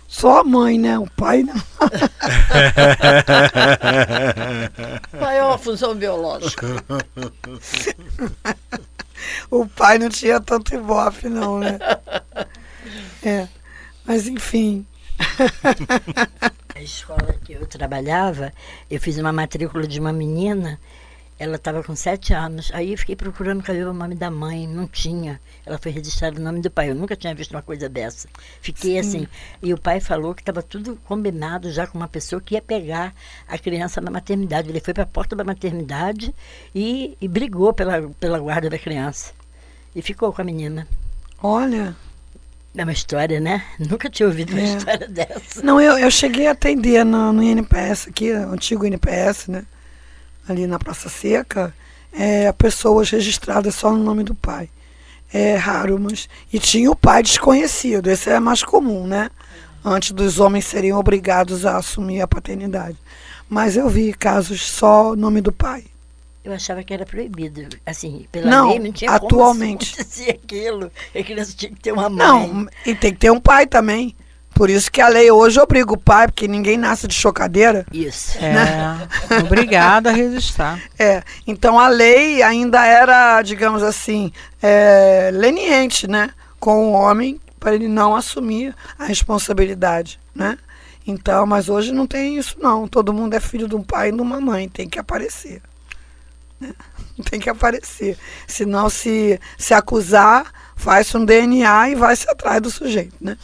Só 0.08 0.40
a 0.40 0.44
mãe, 0.44 0.80
né? 0.80 0.98
O 0.98 1.08
pai 1.12 1.44
não. 1.44 1.54
o 5.14 5.18
pai 5.20 5.38
é 5.38 5.44
uma 5.44 5.60
função 5.60 5.94
biológica. 5.94 6.66
o 9.52 9.68
pai 9.68 10.00
não 10.00 10.10
tinha 10.10 10.40
tanto 10.40 10.74
ibope, 10.74 11.30
não, 11.30 11.60
né? 11.60 11.78
É. 13.22 13.48
Mas 14.10 14.28
enfim. 14.28 14.88
A 16.74 16.82
escola 16.82 17.36
que 17.46 17.54
eu 17.54 17.68
trabalhava, 17.68 18.52
eu 18.90 19.00
fiz 19.00 19.20
uma 19.20 19.32
matrícula 19.32 19.86
de 19.86 20.00
uma 20.00 20.12
menina, 20.12 20.80
ela 21.38 21.58
estava 21.58 21.84
com 21.84 21.96
sete 21.96 22.34
anos. 22.34 22.72
Aí 22.74 22.92
eu 22.92 22.98
fiquei 22.98 23.16
procurando 23.16 23.62
cadê 23.62 23.84
o 23.84 23.94
nome 23.94 24.16
da 24.16 24.32
mãe, 24.32 24.66
não 24.66 24.88
tinha. 24.88 25.40
Ela 25.64 25.78
foi 25.78 25.92
registrada 25.92 26.40
o 26.40 26.44
nome 26.44 26.60
do 26.60 26.72
pai. 26.72 26.90
Eu 26.90 26.96
nunca 26.96 27.16
tinha 27.16 27.36
visto 27.36 27.52
uma 27.52 27.62
coisa 27.62 27.88
dessa. 27.88 28.28
Fiquei 28.60 28.94
Sim. 28.94 29.00
assim. 29.00 29.28
E 29.62 29.76
o 29.76 29.78
pai 29.78 30.00
falou 30.00 30.34
que 30.34 30.42
estava 30.42 30.64
tudo 30.64 30.96
combinado 31.06 31.72
já 31.72 31.86
com 31.86 31.96
uma 31.96 32.08
pessoa 32.08 32.42
que 32.42 32.56
ia 32.56 32.62
pegar 32.64 33.14
a 33.48 33.60
criança 33.60 34.02
na 34.02 34.10
maternidade. 34.10 34.70
Ele 34.70 34.80
foi 34.80 34.92
para 34.96 35.04
a 35.04 35.06
porta 35.06 35.36
da 35.36 35.44
maternidade 35.44 36.34
e, 36.74 37.16
e 37.22 37.28
brigou 37.28 37.76
pela, 37.76 38.10
pela 38.20 38.40
guarda 38.40 38.72
da 38.72 38.80
criança. 38.80 39.34
E 39.96 40.02
ficou 40.02 40.34
com 40.34 40.42
a 40.42 40.46
menina. 40.46 40.88
Olha. 41.44 41.96
É 42.76 42.84
uma 42.84 42.92
história, 42.92 43.40
né? 43.40 43.64
Nunca 43.80 44.10
tinha 44.10 44.28
ouvido 44.28 44.52
uma 44.52 44.62
é. 44.62 44.78
história 44.78 45.08
dessa. 45.08 45.62
Não, 45.64 45.82
eu, 45.82 45.98
eu 45.98 46.12
cheguei 46.12 46.48
a 46.48 46.52
atender 46.52 47.04
no, 47.04 47.34
no 47.34 47.44
INPS 47.44 48.08
aqui, 48.08 48.32
antigo 48.32 48.86
INPS, 48.86 49.48
né? 49.48 49.66
Ali 50.48 50.68
na 50.68 50.80
Praça 50.80 51.10
Seca, 51.10 51.74
é, 52.12 52.52
pessoas 52.52 53.10
registradas 53.10 53.76
só 53.76 53.92
no 53.92 54.04
nome 54.04 54.24
do 54.24 54.36
pai. 54.36 54.70
É 55.32 55.56
raro, 55.56 56.00
mas. 56.00 56.30
E 56.52 56.60
tinha 56.60 56.90
o 56.90 56.96
pai 56.96 57.24
desconhecido, 57.24 58.08
esse 58.08 58.30
é 58.30 58.40
mais 58.40 58.64
comum, 58.64 59.06
né? 59.06 59.30
Antes 59.84 60.12
dos 60.12 60.40
homens 60.40 60.66
serem 60.66 60.94
obrigados 60.94 61.66
a 61.66 61.78
assumir 61.78 62.22
a 62.22 62.28
paternidade. 62.28 62.98
Mas 63.48 63.78
eu 63.78 63.90
vi 63.90 64.14
casos 64.14 64.62
só 64.62 65.16
nome 65.16 65.42
do 65.42 65.52
pai. 65.52 65.86
Eu 66.50 66.56
achava 66.56 66.84
que 66.84 66.92
era 66.92 67.06
proibido. 67.06 67.68
Assim, 67.86 68.26
pela 68.32 68.50
não, 68.50 68.70
lei 68.70 68.80
não 68.80 68.92
tinha 68.92 69.12
atualmente. 69.12 69.92
como 69.92 70.02
acontecer 70.02 70.32
aquilo. 70.32 70.92
A 71.16 71.24
criança 71.24 71.54
tinha 71.56 71.72
que 71.72 71.80
ter 71.80 71.92
uma 71.92 72.10
mãe. 72.10 72.18
Não, 72.18 72.68
e 72.86 72.96
tem 72.96 73.14
que 73.14 73.20
ter 73.20 73.32
um 73.32 73.40
pai 73.40 73.68
também. 73.68 74.16
Por 74.52 74.68
isso 74.68 74.92
que 74.92 75.00
a 75.00 75.08
lei 75.08 75.30
hoje 75.30 75.60
obriga 75.60 75.94
o 75.94 75.98
pai, 75.98 76.28
porque 76.28 76.48
ninguém 76.48 76.76
nasce 76.76 77.08
de 77.08 77.14
chocadeira. 77.14 77.86
Isso. 77.94 78.38
É, 78.40 78.52
né? 78.52 79.08
obrigada 79.44 80.10
a 80.10 80.14
registrar. 80.14 80.82
É, 80.98 81.24
então 81.48 81.80
a 81.80 81.88
lei 81.88 82.42
ainda 82.42 82.86
era, 82.86 83.42
digamos 83.42 83.84
assim, 83.84 84.34
é, 84.62 85.30
leniente, 85.32 86.08
né? 86.08 86.32
Com 86.60 86.90
o 86.90 86.92
homem, 86.92 87.40
para 87.58 87.74
ele 87.74 87.88
não 87.88 88.16
assumir 88.16 88.76
a 88.98 89.06
responsabilidade, 89.06 90.20
né? 90.36 90.58
Então, 91.08 91.46
mas 91.46 91.70
hoje 91.70 91.94
não 91.94 92.06
tem 92.06 92.38
isso 92.38 92.58
não. 92.60 92.88
Todo 92.88 93.14
mundo 93.14 93.34
é 93.36 93.40
filho 93.40 93.68
de 93.68 93.76
um 93.76 93.84
pai 93.84 94.10
e 94.10 94.12
de 94.12 94.22
uma 94.22 94.42
mãe, 94.42 94.68
tem 94.68 94.90
que 94.90 95.00
aparecer. 95.00 95.62
Né? 96.60 96.74
Tem 97.30 97.40
que 97.40 97.50
aparecer. 97.50 98.18
Senão, 98.48 98.90
se, 98.90 99.40
se 99.58 99.74
acusar, 99.74 100.52
faz 100.76 101.14
um 101.14 101.26
DNA 101.26 101.90
e 101.90 101.96
vai-se 101.96 102.30
atrás 102.30 102.62
do 102.62 102.72
sujeito, 102.72 103.16
né? 103.20 103.38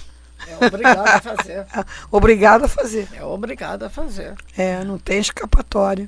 É 0.47 0.65
obrigado 0.65 1.07
a 1.07 1.19
fazer. 1.19 1.65
obrigado 2.11 2.63
a 2.65 2.67
fazer. 2.67 3.07
É 3.13 3.23
obrigado 3.23 3.83
a 3.83 3.89
fazer. 3.89 4.35
É, 4.57 4.83
não 4.83 4.97
tem 4.97 5.19
escapatória. 5.19 6.07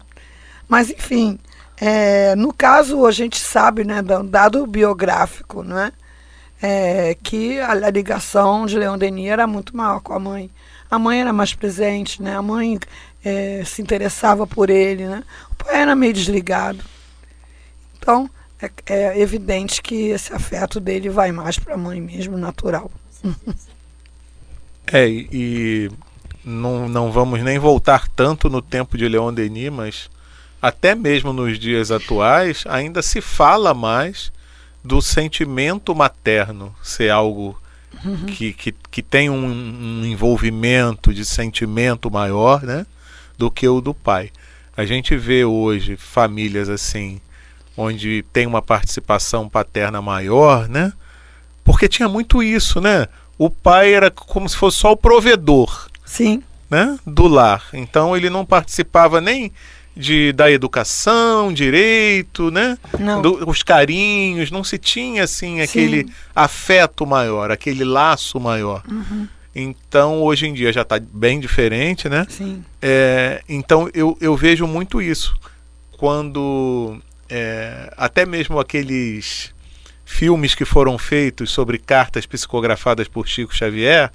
Mas, 0.67 0.89
enfim, 0.89 1.39
é, 1.79 2.35
no 2.35 2.53
caso, 2.53 3.05
a 3.05 3.11
gente 3.11 3.39
sabe, 3.39 3.83
né, 3.83 4.01
dado 4.01 4.65
biográfico, 4.65 5.63
não 5.63 5.79
é? 5.79 5.91
é 6.61 7.15
que 7.21 7.59
a, 7.59 7.71
a, 7.71 7.89
ligação 7.89 8.65
de 8.65 8.77
Leon 8.77 8.97
Denis 8.97 9.29
era 9.29 9.47
muito 9.47 9.75
maior 9.75 10.01
com 10.01 10.13
a 10.13 10.19
mãe. 10.19 10.49
A 10.89 10.97
mãe 10.97 11.21
era 11.21 11.33
mais 11.33 11.53
presente, 11.53 12.21
né? 12.21 12.35
A 12.35 12.41
mãe 12.41 12.79
é, 13.23 13.63
se 13.65 13.81
interessava 13.81 14.47
por 14.47 14.69
ele, 14.69 15.05
né? 15.05 15.23
O 15.51 15.55
pai 15.55 15.81
era 15.81 15.95
meio 15.95 16.13
desligado. 16.13 16.83
Então, 17.97 18.29
é, 18.61 18.71
é 18.87 19.21
evidente 19.21 19.81
que 19.81 20.09
esse 20.09 20.33
afeto 20.33 20.79
dele 20.79 21.09
vai 21.09 21.31
mais 21.31 21.57
para 21.59 21.75
a 21.75 21.77
mãe 21.77 22.01
mesmo, 22.01 22.37
natural. 22.37 22.91
É, 24.89 25.05
e 25.05 25.91
não, 26.45 26.87
não 26.87 27.11
vamos 27.11 27.43
nem 27.43 27.59
voltar 27.59 28.07
tanto 28.07 28.49
no 28.49 28.61
tempo 28.61 28.97
de 28.97 29.05
Leon 29.05 29.33
Denis, 29.33 29.69
mas 29.69 30.09
até 30.61 30.95
mesmo 30.95 31.33
nos 31.33 31.59
dias 31.59 31.91
atuais 31.91 32.63
ainda 32.67 33.01
se 33.01 33.19
fala 33.19 33.73
mais 33.73 34.31
do 34.83 35.01
sentimento 35.01 35.93
materno 35.93 36.73
ser 36.81 37.09
algo 37.09 37.59
uhum. 38.03 38.25
que, 38.27 38.53
que, 38.53 38.73
que 38.89 39.03
tem 39.03 39.29
um, 39.29 39.45
um, 39.45 40.05
envolvimento 40.05 41.13
de 41.13 41.25
sentimento 41.25 42.09
maior 42.09 42.63
né, 42.63 42.85
do 43.37 43.51
que 43.51 43.67
o 43.67 43.81
do 43.81 43.93
pai. 43.93 44.31
A 44.75 44.85
gente 44.85 45.17
vê 45.17 45.43
hoje 45.43 45.97
famílias 45.97 46.69
assim, 46.69 47.19
onde 47.77 48.25
tem 48.33 48.47
uma 48.47 48.61
participação 48.61 49.47
paterna 49.47 50.01
maior, 50.01 50.67
né? 50.67 50.91
Porque 51.63 51.87
tinha 51.87 52.09
muito 52.09 52.41
isso, 52.41 52.81
né? 52.81 53.07
O 53.37 53.49
pai 53.49 53.93
era 53.93 54.09
como 54.09 54.49
se 54.49 54.57
fosse 54.57 54.77
só 54.77 54.93
o 54.93 54.97
provedor. 54.97 55.87
Sim. 56.03 56.41
Né? 56.69 56.97
Do 57.05 57.27
lar. 57.27 57.63
Então 57.71 58.17
ele 58.17 58.29
não 58.29 58.45
participava 58.45 59.21
nem 59.21 59.51
de, 59.97 60.31
da 60.31 60.49
educação, 60.51 61.51
direito, 61.51 62.51
né? 62.51 62.77
Não. 62.99 63.21
Do, 63.21 63.49
os 63.49 63.63
carinhos, 63.63 64.51
não 64.51 64.63
se 64.63 64.77
tinha 64.77 65.23
assim 65.23 65.61
aquele 65.61 66.03
Sim. 66.03 66.13
afeto 66.35 67.05
maior, 67.05 67.51
aquele 67.51 67.83
laço 67.83 68.39
maior. 68.39 68.83
Uhum. 68.89 69.27
Então, 69.55 70.21
hoje 70.21 70.45
em 70.45 70.53
dia 70.53 70.71
já 70.71 70.83
está 70.83 70.99
bem 70.99 71.39
diferente, 71.39 72.07
né? 72.07 72.27
Sim. 72.29 72.63
É, 72.79 73.41
então, 73.49 73.89
eu, 73.91 74.15
eu 74.21 74.35
vejo 74.35 74.67
muito 74.67 75.01
isso. 75.01 75.35
Quando 75.97 77.01
é, 77.29 77.93
até 77.97 78.25
mesmo 78.25 78.59
aqueles 78.59 79.53
filmes 80.05 80.55
que 80.55 80.63
foram 80.63 80.97
feitos 80.97 81.51
sobre 81.51 81.77
cartas 81.77 82.25
psicografadas 82.25 83.07
por 83.07 83.27
Chico 83.27 83.53
Xavier. 83.53 84.11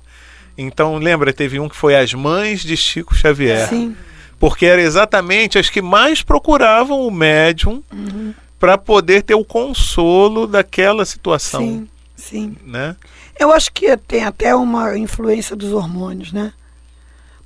Então, 0.57 0.97
lembra, 0.97 1.33
teve 1.33 1.61
um 1.61 1.69
que 1.69 1.77
foi 1.77 1.95
As 1.95 2.13
Mães 2.15 2.63
de 2.63 2.77
Chico 2.77 3.15
Xavier. 3.15 3.69
Sim. 3.69 3.97
Porque 4.39 4.67
eram 4.67 4.83
exatamente 4.83 5.59
as 5.59 5.69
que 5.69 5.81
mais 5.81 6.23
procuravam 6.23 7.07
o 7.07 7.11
médium 7.11 7.83
uhum. 7.93 8.35
para 8.59 8.77
poder 8.77 9.23
ter 9.23 9.35
o 9.35 9.45
consolo 9.45 10.47
daquela 10.47 11.05
situação. 11.05 11.61
Sim, 11.61 11.89
sim. 12.17 12.57
Né? 12.67 12.97
Eu 13.39 13.53
acho 13.53 13.71
que 13.73 13.97
tem 13.97 14.25
até 14.25 14.55
uma 14.55 14.99
influência 14.99 15.55
dos 15.55 15.73
hormônios, 15.73 16.33
né? 16.33 16.53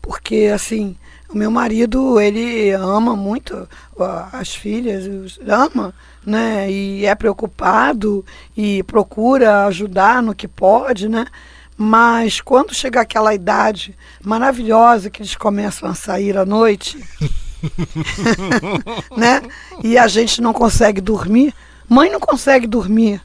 Porque, 0.00 0.50
assim, 0.54 0.96
o 1.28 1.36
meu 1.36 1.50
marido, 1.50 2.20
ele 2.20 2.70
ama 2.72 3.16
muito 3.16 3.68
as 4.32 4.54
filhas, 4.54 5.38
ama, 5.46 5.92
né? 6.24 6.70
E 6.70 7.04
é 7.04 7.14
preocupado 7.14 8.24
e 8.56 8.82
procura 8.84 9.66
ajudar 9.66 10.22
no 10.22 10.34
que 10.34 10.46
pode, 10.46 11.08
né? 11.08 11.26
Mas 11.76 12.40
quando 12.40 12.74
chegar 12.74 13.02
aquela 13.02 13.34
idade 13.34 13.96
maravilhosa 14.22 15.10
que 15.10 15.20
eles 15.20 15.34
começam 15.34 15.88
a 15.88 15.94
sair 15.94 16.38
à 16.38 16.44
noite, 16.44 17.02
né? 19.16 19.42
E 19.82 19.98
a 19.98 20.06
gente 20.06 20.40
não 20.40 20.52
consegue 20.52 21.00
dormir, 21.00 21.52
mãe 21.88 22.10
não 22.10 22.20
consegue 22.20 22.66
dormir. 22.66 23.20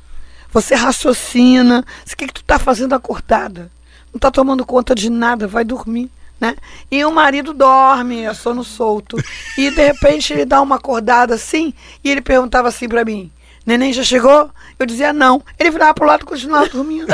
Você 0.51 0.75
raciocina, 0.75 1.85
o 2.05 2.15
que, 2.15 2.27
que 2.27 2.33
tu 2.33 2.41
está 2.41 2.59
fazendo 2.59 2.93
acordada? 2.93 3.71
Não 4.11 4.17
está 4.17 4.29
tomando 4.29 4.65
conta 4.65 4.93
de 4.93 5.09
nada, 5.09 5.47
vai 5.47 5.63
dormir 5.63 6.11
né? 6.41 6.55
E 6.89 7.05
o 7.05 7.11
marido 7.11 7.53
dorme, 7.53 8.23
é 8.23 8.33
sono 8.33 8.63
solto. 8.63 9.15
E 9.55 9.69
de 9.69 9.85
repente 9.85 10.33
ele 10.33 10.43
dá 10.43 10.59
uma 10.59 10.77
acordada 10.77 11.35
assim, 11.35 11.71
e 12.03 12.09
ele 12.09 12.21
perguntava 12.21 12.67
assim 12.67 12.89
para 12.89 13.05
mim: 13.05 13.31
Neném 13.65 13.93
já 13.93 14.03
chegou? 14.03 14.49
Eu 14.79 14.85
dizia 14.87 15.13
não. 15.13 15.43
Ele 15.59 15.69
virava 15.69 15.93
pro 15.93 16.07
lado 16.07 16.23
e 16.23 16.25
continuava 16.25 16.67
dormindo. 16.67 17.13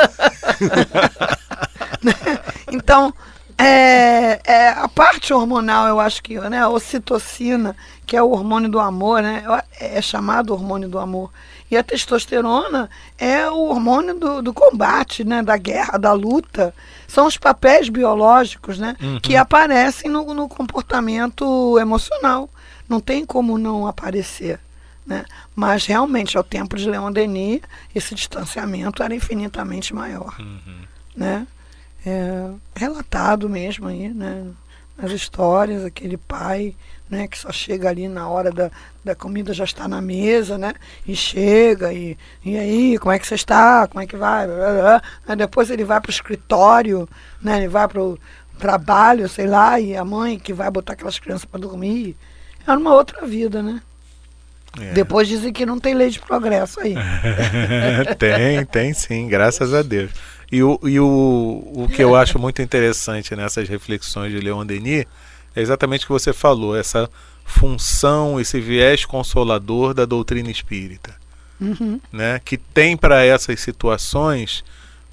então, 2.72 3.14
é, 3.58 4.40
é, 4.46 4.70
a 4.70 4.88
parte 4.88 5.34
hormonal, 5.34 5.88
eu 5.88 6.00
acho 6.00 6.24
que, 6.24 6.40
né, 6.40 6.60
a 6.60 6.70
ocitocina, 6.70 7.76
que 8.06 8.16
é 8.16 8.24
o 8.24 8.32
hormônio 8.32 8.70
do 8.70 8.80
amor, 8.80 9.22
né, 9.22 9.44
é 9.80 10.02
chamado 10.02 10.54
hormônio 10.54 10.88
do 10.88 11.00
amor. 11.00 11.32
E 11.70 11.76
a 11.76 11.84
testosterona 11.84 12.90
é 13.18 13.50
o 13.50 13.70
hormônio 13.70 14.16
do, 14.16 14.42
do 14.42 14.54
combate, 14.54 15.24
né, 15.24 15.44
da 15.44 15.58
guerra, 15.58 15.98
da 15.98 16.14
luta. 16.14 16.74
São 17.08 17.28
os 17.28 17.38
papéis 17.38 17.90
biológicos 17.90 18.80
né, 18.80 18.96
uhum. 19.02 19.20
que 19.20 19.36
aparecem 19.36 20.10
no, 20.10 20.34
no 20.34 20.48
comportamento 20.48 21.78
emocional. 21.78 22.50
Não 22.88 23.02
tem 23.02 23.26
como 23.26 23.58
não 23.58 23.86
aparecer. 23.86 24.60
Né? 25.06 25.26
Mas 25.56 25.86
realmente, 25.86 26.38
ao 26.38 26.44
tempo 26.44 26.76
de 26.78 26.90
Leon 26.90 27.12
Denis, 27.12 27.62
esse 27.94 28.16
distanciamento 28.16 29.04
era 29.04 29.16
infinitamente 29.16 29.94
maior. 29.94 30.36
Uhum. 30.40 30.82
Né? 31.16 31.48
É, 32.06 32.50
relatado 32.76 33.50
mesmo 33.50 33.88
aí, 33.88 34.10
né? 34.10 34.46
Nas 34.98 35.12
histórias, 35.12 35.86
aquele 35.86 36.18
pai 36.18 36.76
né, 37.10 37.28
que 37.28 37.38
só 37.38 37.52
chega 37.52 37.90
ali 37.90 38.08
na 38.08 38.28
hora 38.28 38.52
da, 38.52 38.70
da 39.04 39.16
comida, 39.16 39.54
já 39.54 39.64
está 39.64 39.88
na 39.88 40.02
mesa, 40.02 40.58
né? 40.58 40.74
E 41.08 41.16
chega, 41.16 41.94
e, 41.94 42.18
e 42.44 42.58
aí, 42.58 42.98
como 42.98 43.12
é 43.12 43.20
que 43.20 43.28
você 43.28 43.36
está? 43.36 43.88
Como 43.88 44.02
é 44.02 44.08
que 44.08 44.18
vai? 44.18 44.48
Aí 45.28 45.36
depois 45.36 45.70
ele 45.70 45.84
vai 45.84 46.02
para 46.02 46.10
o 46.10 46.14
escritório, 46.14 47.08
né? 47.42 47.58
Ele 47.58 47.68
vai 47.68 47.88
para 47.88 48.02
o 48.02 48.20
trabalho, 48.60 49.30
sei 49.30 49.48
lá, 49.48 49.80
e 49.80 49.96
a 49.96 50.04
mãe 50.04 50.38
que 50.38 50.52
vai 50.52 50.70
botar 50.70 50.94
aquelas 50.94 51.20
crianças 51.20 51.46
para 51.46 51.60
dormir. 51.60 52.16
É 52.66 52.72
uma 52.72 52.94
outra 52.94 53.26
vida, 53.26 53.64
né? 53.64 53.82
É. 54.80 54.92
Depois 54.94 55.28
dizem 55.28 55.54
que 55.54 55.66
não 55.66 55.80
tem 55.80 55.94
lei 55.94 56.10
de 56.10 56.20
progresso 56.20 56.80
aí. 56.80 56.96
tem, 58.20 58.66
tem 58.66 58.94
sim, 58.94 59.28
graças 59.28 59.74
a 59.74 59.82
Deus. 59.82 60.12
E, 60.52 60.64
o, 60.64 60.80
e 60.84 61.00
o, 61.00 61.72
o 61.76 61.88
que 61.88 62.02
eu 62.02 62.16
acho 62.16 62.40
muito 62.40 62.62
interessante 62.62 63.36
nessas 63.36 63.68
reflexões 63.68 64.32
de 64.32 64.40
Leon 64.40 64.66
Denis 64.66 65.06
é 65.56 65.62
exatamente 65.62 66.06
o 66.06 66.08
que 66.08 66.14
você 66.14 66.32
falou, 66.32 66.76
essa 66.76 67.10
função, 67.44 68.40
esse 68.40 68.60
viés 68.60 69.06
consolador 69.06 69.94
da 69.94 70.06
doutrina 70.06 70.50
espírita. 70.52 71.16
Uhum. 71.60 72.00
Né? 72.12 72.40
Que 72.46 72.58
tem 72.58 72.96
para 72.96 73.24
essas 73.26 73.60
situações 73.60 74.64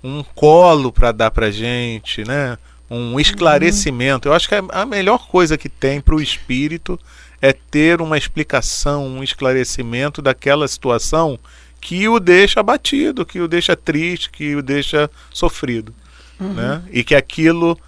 um 0.02 0.22
colo 0.22 0.92
para 0.92 1.12
dar 1.12 1.30
para 1.30 1.50
gente, 1.50 2.22
né? 2.24 2.58
um 2.90 3.18
esclarecimento. 3.18 4.28
Uhum. 4.28 4.32
Eu 4.32 4.36
acho 4.36 4.48
que 4.48 4.54
a 4.54 4.86
melhor 4.86 5.26
coisa 5.26 5.56
que 5.56 5.68
tem 5.68 6.00
para 6.00 6.14
o 6.14 6.20
espírito 6.20 6.98
é 7.40 7.52
ter 7.52 8.00
uma 8.00 8.18
explicação, 8.18 9.06
um 9.06 9.22
esclarecimento 9.22 10.22
daquela 10.22 10.68
situação 10.68 11.38
que 11.84 12.08
o 12.08 12.18
deixa 12.18 12.60
abatido, 12.60 13.26
que 13.26 13.38
o 13.38 13.46
deixa 13.46 13.76
triste, 13.76 14.30
que 14.30 14.56
o 14.56 14.62
deixa 14.62 15.10
sofrido. 15.30 15.94
Uhum. 16.40 16.54
Né? 16.54 16.82
E 16.90 17.04
que 17.04 17.14
aquilo 17.14 17.78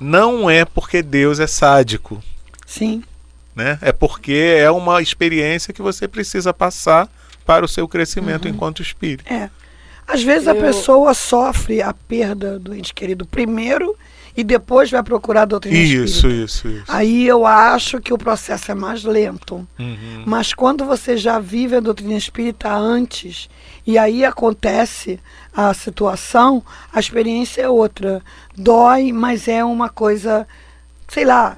não 0.00 0.50
é 0.50 0.64
porque 0.64 1.00
Deus 1.00 1.38
é 1.38 1.46
sádico. 1.46 2.20
Sim. 2.66 3.04
Né? 3.54 3.78
É 3.80 3.92
porque 3.92 4.56
é 4.58 4.68
uma 4.68 5.00
experiência 5.00 5.72
que 5.72 5.80
você 5.80 6.08
precisa 6.08 6.52
passar 6.52 7.08
para 7.46 7.64
o 7.64 7.68
seu 7.68 7.86
crescimento 7.86 8.46
uhum. 8.46 8.50
enquanto 8.50 8.82
espírito. 8.82 9.32
É. 9.32 9.48
Às 10.08 10.24
vezes 10.24 10.48
Eu... 10.48 10.54
a 10.54 10.56
pessoa 10.56 11.14
sofre 11.14 11.80
a 11.80 11.94
perda 11.94 12.58
do 12.58 12.74
ente 12.74 12.92
querido 12.92 13.24
primeiro 13.24 13.96
e 14.36 14.44
depois 14.44 14.90
vai 14.90 15.02
procurar 15.02 15.42
a 15.42 15.46
doutrina 15.46 15.78
isso, 15.78 16.04
espírita. 16.04 16.44
Isso, 16.44 16.68
isso, 16.68 16.84
Aí 16.88 17.26
eu 17.26 17.46
acho 17.46 18.00
que 18.00 18.12
o 18.12 18.18
processo 18.18 18.70
é 18.70 18.74
mais 18.74 19.02
lento. 19.02 19.66
Uhum. 19.78 20.24
Mas 20.26 20.52
quando 20.52 20.84
você 20.84 21.16
já 21.16 21.38
vive 21.38 21.76
a 21.76 21.80
doutrina 21.80 22.14
espírita 22.14 22.70
antes, 22.70 23.48
e 23.86 23.96
aí 23.96 24.24
acontece 24.24 25.18
a 25.54 25.72
situação, 25.72 26.62
a 26.92 27.00
experiência 27.00 27.62
é 27.62 27.68
outra. 27.68 28.22
Dói, 28.54 29.10
mas 29.10 29.48
é 29.48 29.64
uma 29.64 29.88
coisa, 29.88 30.46
sei 31.08 31.24
lá, 31.24 31.56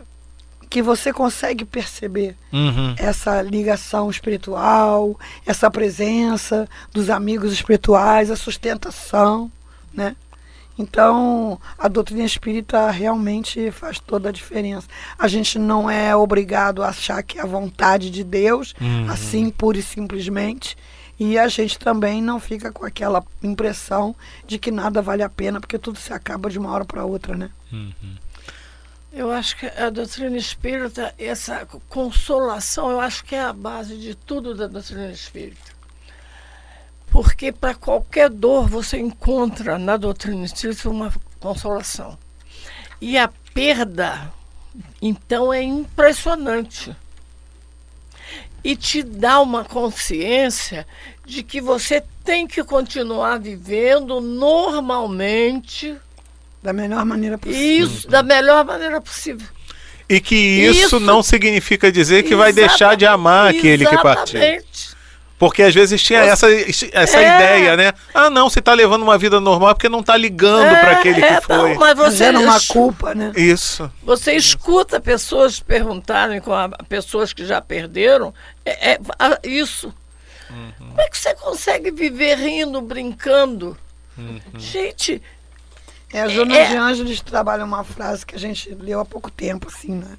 que 0.71 0.81
você 0.81 1.13
consegue 1.13 1.65
perceber 1.65 2.37
uhum. 2.53 2.95
essa 2.97 3.43
ligação 3.43 4.09
espiritual, 4.09 5.19
essa 5.45 5.71
presença 5.71 6.69
dos 6.93 7.11
amigos 7.11 7.53
espirituais, 7.53 8.31
a 8.31 8.37
sustentação, 8.37 9.51
né? 9.93 10.15
Então, 10.79 11.61
a 11.77 11.89
doutrina 11.89 12.23
espírita 12.25 12.89
realmente 12.91 13.71
faz 13.73 13.99
toda 13.99 14.29
a 14.29 14.33
diferença. 14.33 14.87
A 15.19 15.27
gente 15.27 15.59
não 15.59 15.91
é 15.91 16.15
obrigado 16.15 16.83
a 16.83 16.89
achar 16.91 17.23
que 17.23 17.39
é 17.39 17.43
a 17.43 17.47
vontade 17.47 18.11
de 18.11 18.23
Deus, 18.23 18.75
Uhum. 18.81 19.11
assim, 19.11 19.51
pura 19.51 19.79
e 19.79 19.83
simplesmente. 19.83 20.77
E 21.19 21.37
a 21.37 21.49
gente 21.49 21.77
também 21.81 22.23
não 22.23 22.39
fica 22.39 22.71
com 22.71 22.87
aquela 22.87 23.25
impressão 23.43 24.15
de 24.47 24.57
que 24.57 24.71
nada 24.71 25.03
vale 25.03 25.25
a 25.25 25.29
pena, 25.29 25.59
porque 25.59 25.77
tudo 25.77 25.99
se 25.99 26.13
acaba 26.13 26.49
de 26.49 26.59
uma 26.61 26.71
hora 26.71 26.85
para 26.85 27.05
outra, 27.05 27.37
né? 27.37 27.51
Eu 29.13 29.33
acho 29.33 29.57
que 29.57 29.67
a 29.67 29.91
doutrina 29.91 30.37
espírita, 30.37 31.13
essa 31.19 31.67
consolação, 31.89 32.91
eu 32.91 33.01
acho 33.01 33.25
que 33.25 33.35
é 33.35 33.41
a 33.41 33.53
base 33.53 33.97
de 33.97 34.15
tudo 34.15 34.55
da 34.55 34.67
doutrina 34.69 35.11
espírita. 35.11 35.68
Porque 37.21 37.51
para 37.51 37.75
qualquer 37.75 38.31
dor 38.31 38.69
você 38.69 38.97
encontra 38.97 39.77
na 39.77 39.97
doutrina 39.97 40.45
espírita 40.45 40.89
uma 40.89 41.13
consolação. 41.41 42.17
E 43.01 43.19
a 43.19 43.29
perda, 43.53 44.33
então, 45.03 45.53
é 45.53 45.61
impressionante. 45.61 46.95
E 48.63 48.77
te 48.77 49.03
dá 49.03 49.41
uma 49.41 49.65
consciência 49.65 50.87
de 51.27 51.43
que 51.43 51.61
você 51.61 52.05
tem 52.23 52.47
que 52.47 52.63
continuar 52.63 53.41
vivendo 53.41 54.21
normalmente 54.21 55.97
Da 56.63 56.73
melhor 56.73 57.05
maneira 57.05 57.37
possível. 57.37 57.85
isso 57.89 58.07
da 58.07 58.23
melhor 58.23 58.65
maneira 58.65 59.01
possível. 59.01 59.49
E 60.09 60.21
que 60.21 60.37
isso, 60.37 60.87
Isso. 60.87 61.01
não 61.01 61.21
significa 61.21 61.91
dizer 61.91 62.23
que 62.23 62.37
vai 62.37 62.53
deixar 62.53 62.97
de 62.97 63.05
amar 63.07 63.51
aquele 63.51 63.85
que 63.85 63.97
partiu. 64.01 64.41
Exatamente. 64.41 64.98
Porque 65.39 65.63
às 65.63 65.73
vezes 65.73 66.03
tinha 66.03 66.19
essa, 66.21 66.49
essa 66.93 67.17
É. 67.19 67.37
ideia, 67.37 67.77
né? 67.77 67.93
Ah, 68.13 68.29
não, 68.29 68.51
você 68.51 68.61
tá 68.61 68.75
levando 68.75 69.03
uma 69.03 69.17
vida 69.17 69.39
normal 69.41 69.73
porque 69.75 69.89
não 69.89 70.03
tá 70.03 70.17
ligando 70.17 70.69
para 70.81 70.93
aquele 70.93 71.23
É, 71.25 71.37
que 71.37 71.47
foi. 71.47 71.75
Não, 71.75 71.81
mas 71.81 71.97
você, 71.97 72.25
era 72.25 72.41
uma 72.41 72.61
culpa, 72.61 73.15
né? 73.15 73.33
Isso. 73.37 73.91
você 74.03 74.33
escuta 74.35 75.01
pessoas 75.01 75.61
perguntarem 75.61 76.41
com 76.41 76.53
a, 76.53 76.69
pessoas 76.89 77.33
que 77.33 77.45
já 77.47 77.61
perderam 77.61 78.35
é, 78.67 78.93
é, 78.95 79.01
a- 79.19 79.39
isso. 79.45 79.95
Uhum. 80.51 80.73
Como 80.89 81.01
é 81.01 81.09
que 81.09 81.17
você 81.19 81.35
consegue 81.37 81.91
viver 81.93 82.37
rindo, 82.37 82.81
brincando? 82.81 83.77
Uhum. 84.17 84.41
Gente, 84.59 85.23
É, 86.13 86.23
a 86.23 86.29
Joana 86.29 86.57
É- 86.57 86.65
de 86.71 86.77
Ângeles 86.77 87.21
trabalha 87.21 87.65
uma 87.65 87.85
frase 87.85 88.25
que 88.27 88.35
a 88.35 88.39
gente 88.39 88.75
leu 88.75 88.99
há 88.99 89.05
pouco 89.05 89.31
tempo, 89.31 89.69
assim, 89.69 89.93
né? 89.93 90.17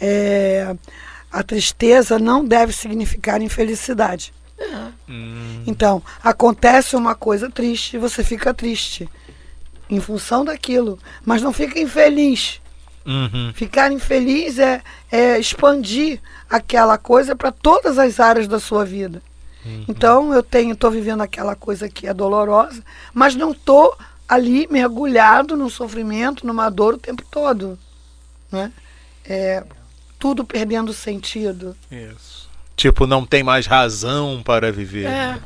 É, 0.00 0.74
a 1.30 1.42
tristeza 1.42 2.18
não 2.18 2.42
deve 2.44 2.72
significar 2.72 3.40
infelicidade. 3.42 4.32
Hum, 5.08 5.62
Então, 5.66 6.02
acontece 6.22 6.96
uma 6.96 7.14
coisa 7.14 7.50
triste 7.50 7.94
e 7.96 7.98
você 7.98 8.22
fica 8.24 8.52
triste 8.52 9.08
em 9.88 10.00
função 10.00 10.44
daquilo, 10.44 10.98
mas 11.24 11.40
não 11.42 11.52
fica 11.52 11.78
infeliz. 11.78 12.60
uhum, 13.06 13.52
Ficar 13.54 13.90
infeliz 13.92 14.58
é, 14.58 14.82
é 15.10 15.38
expandir 15.38 16.20
aquela 16.48 16.98
coisa 16.98 17.34
para 17.34 17.50
todas 17.52 17.98
as 17.98 18.20
áreas 18.20 18.46
da 18.48 18.58
sua 18.60 18.84
vida. 18.84 19.22
Então 19.86 20.32
eu 20.32 20.42
tenho, 20.42 20.72
estou 20.72 20.90
vivendo 20.90 21.20
aquela 21.20 21.54
coisa 21.54 21.88
que 21.90 22.06
é 22.06 22.14
dolorosa, 22.14 22.82
mas 23.12 23.34
não 23.34 23.50
estou 23.52 23.94
ali 24.26 24.66
mergulhado 24.70 25.56
no 25.56 25.68
sofrimento, 25.68 26.46
numa 26.46 26.70
dor 26.70 26.94
o 26.94 26.98
tempo 26.98 27.22
todo, 27.30 27.78
né? 28.50 28.72
É, 29.24 29.62
tudo 30.18 30.42
perdendo 30.44 30.92
sentido. 30.92 31.76
Isso. 31.90 32.37
Tipo, 32.78 33.08
não 33.08 33.26
tem 33.26 33.42
mais 33.42 33.66
razão 33.66 34.40
para 34.44 34.70
viver. 34.70 35.06
é, 35.06 35.36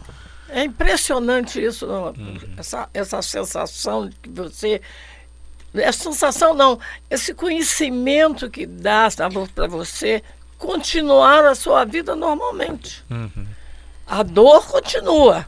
é 0.51 0.65
impressionante 0.65 1.59
isso? 1.65 1.87
Uhum. 1.87 2.37
essa, 2.59 2.87
essa 2.93 3.23
sensação 3.23 4.07
de 4.09 4.15
que 4.17 4.29
você. 4.29 4.83
Essa 5.75 6.03
sensação 6.05 6.53
não, 6.53 6.79
esse 7.09 7.33
conhecimento 7.33 8.51
que 8.51 8.67
dá 8.67 9.09
para 9.55 9.67
você 9.67 10.23
continuar 10.59 11.43
a 11.47 11.55
sua 11.55 11.87
vida 11.87 12.15
normalmente. 12.15 13.03
Uhum. 13.11 13.47
A 14.07 14.23
dor 14.23 14.67
continua. 14.67 15.47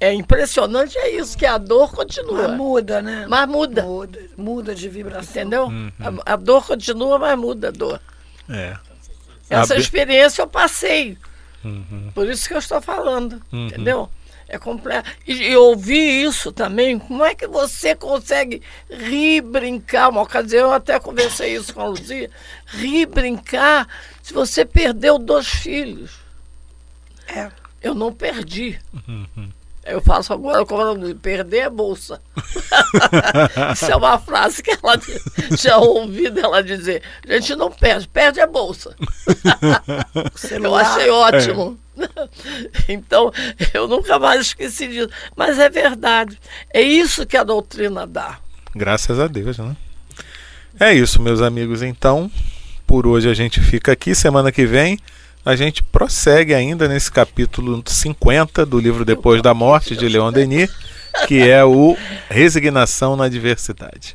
É 0.00 0.12
impressionante, 0.12 0.98
é 0.98 1.10
isso, 1.10 1.38
que 1.38 1.46
a 1.46 1.56
dor 1.58 1.86
Mas 1.88 1.96
continua. 1.96 2.48
muda, 2.48 3.00
né? 3.00 3.26
Mas 3.28 3.48
muda, 3.48 3.82
Muda, 3.82 4.20
muda 4.36 4.74
de 4.74 4.88
vibração. 4.88 5.30
entendeu? 5.30 5.66
Uhum. 5.66 5.92
A, 6.26 6.32
a 6.32 6.36
dor 6.36 6.66
continua, 6.66 7.16
mas 7.18 7.38
muda 7.38 7.68
a 7.68 7.70
dor. 7.70 8.00
É. 8.48 8.76
Essa 9.50 9.76
experiência 9.76 10.42
eu 10.42 10.46
passei. 10.46 11.16
Uhum. 11.64 12.10
Por 12.14 12.28
isso 12.28 12.46
que 12.48 12.54
eu 12.54 12.58
estou 12.58 12.80
falando, 12.80 13.42
Uhum. 13.52 13.66
entendeu? 13.66 14.08
É 14.50 14.58
completo. 14.58 15.10
E, 15.26 15.50
e 15.50 15.56
ouvir 15.56 16.24
isso 16.24 16.50
também, 16.52 16.98
como 16.98 17.22
é 17.24 17.34
que 17.34 17.46
você 17.46 17.94
consegue 17.94 18.62
rir, 18.90 19.42
brincar? 19.42 20.08
Uma 20.08 20.22
ocasião 20.22 20.68
eu 20.68 20.72
até 20.72 20.98
conversei 20.98 21.54
isso 21.54 21.74
com 21.74 21.82
a 21.82 21.86
Luzia. 21.88 22.30
Rir, 22.66 23.06
brincar, 23.06 23.86
se 24.22 24.32
você 24.32 24.64
perdeu 24.64 25.18
dois 25.18 25.46
filhos. 25.48 26.12
É. 27.26 27.50
Eu 27.82 27.94
não 27.94 28.12
perdi. 28.12 28.78
Eu 29.88 30.00
faço 30.00 30.32
agora 30.32 30.64
como 30.66 30.82
ela 30.82 30.98
diz, 30.98 31.14
perder 31.14 31.58
é 31.58 31.70
bolsa. 31.70 32.20
Isso 33.72 33.90
é 33.90 33.96
uma 33.96 34.18
frase 34.18 34.62
que 34.62 34.70
ela 34.70 35.00
já 35.56 35.78
ouvi 35.78 36.30
dela 36.30 36.62
dizer. 36.62 37.02
A 37.26 37.34
gente 37.34 37.56
não 37.56 37.70
perde, 37.70 38.06
perde 38.08 38.40
é 38.40 38.46
bolsa. 38.46 38.94
Eu 40.62 40.74
achei 40.74 41.10
ótimo. 41.10 41.78
Então, 42.88 43.32
eu 43.74 43.88
nunca 43.88 44.18
mais 44.18 44.42
esqueci 44.42 44.86
disso. 44.86 45.08
Mas 45.34 45.58
é 45.58 45.68
verdade. 45.68 46.38
É 46.72 46.80
isso 46.80 47.26
que 47.26 47.36
a 47.36 47.42
doutrina 47.42 48.06
dá. 48.06 48.38
Graças 48.74 49.18
a 49.18 49.26
Deus, 49.26 49.58
né? 49.58 49.76
É 50.78 50.94
isso, 50.94 51.20
meus 51.20 51.42
amigos. 51.42 51.82
Então, 51.82 52.30
por 52.86 53.06
hoje 53.06 53.28
a 53.28 53.34
gente 53.34 53.60
fica 53.60 53.92
aqui. 53.92 54.14
Semana 54.14 54.52
que 54.52 54.64
vem 54.64 54.98
a 55.48 55.56
gente 55.56 55.82
prossegue 55.82 56.52
ainda 56.52 56.86
nesse 56.86 57.10
capítulo 57.10 57.82
50 57.86 58.66
do 58.66 58.78
livro 58.78 59.02
Depois 59.02 59.40
da 59.40 59.54
Morte 59.54 59.96
de 59.96 60.06
Leon 60.06 60.30
Denis, 60.30 60.70
que 61.26 61.40
é 61.40 61.64
o 61.64 61.96
Resignação 62.28 63.16
na 63.16 63.30
Diversidade. 63.30 64.14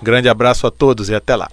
Grande 0.00 0.28
abraço 0.28 0.68
a 0.68 0.70
todos 0.70 1.08
e 1.08 1.16
até 1.16 1.34
lá. 1.34 1.50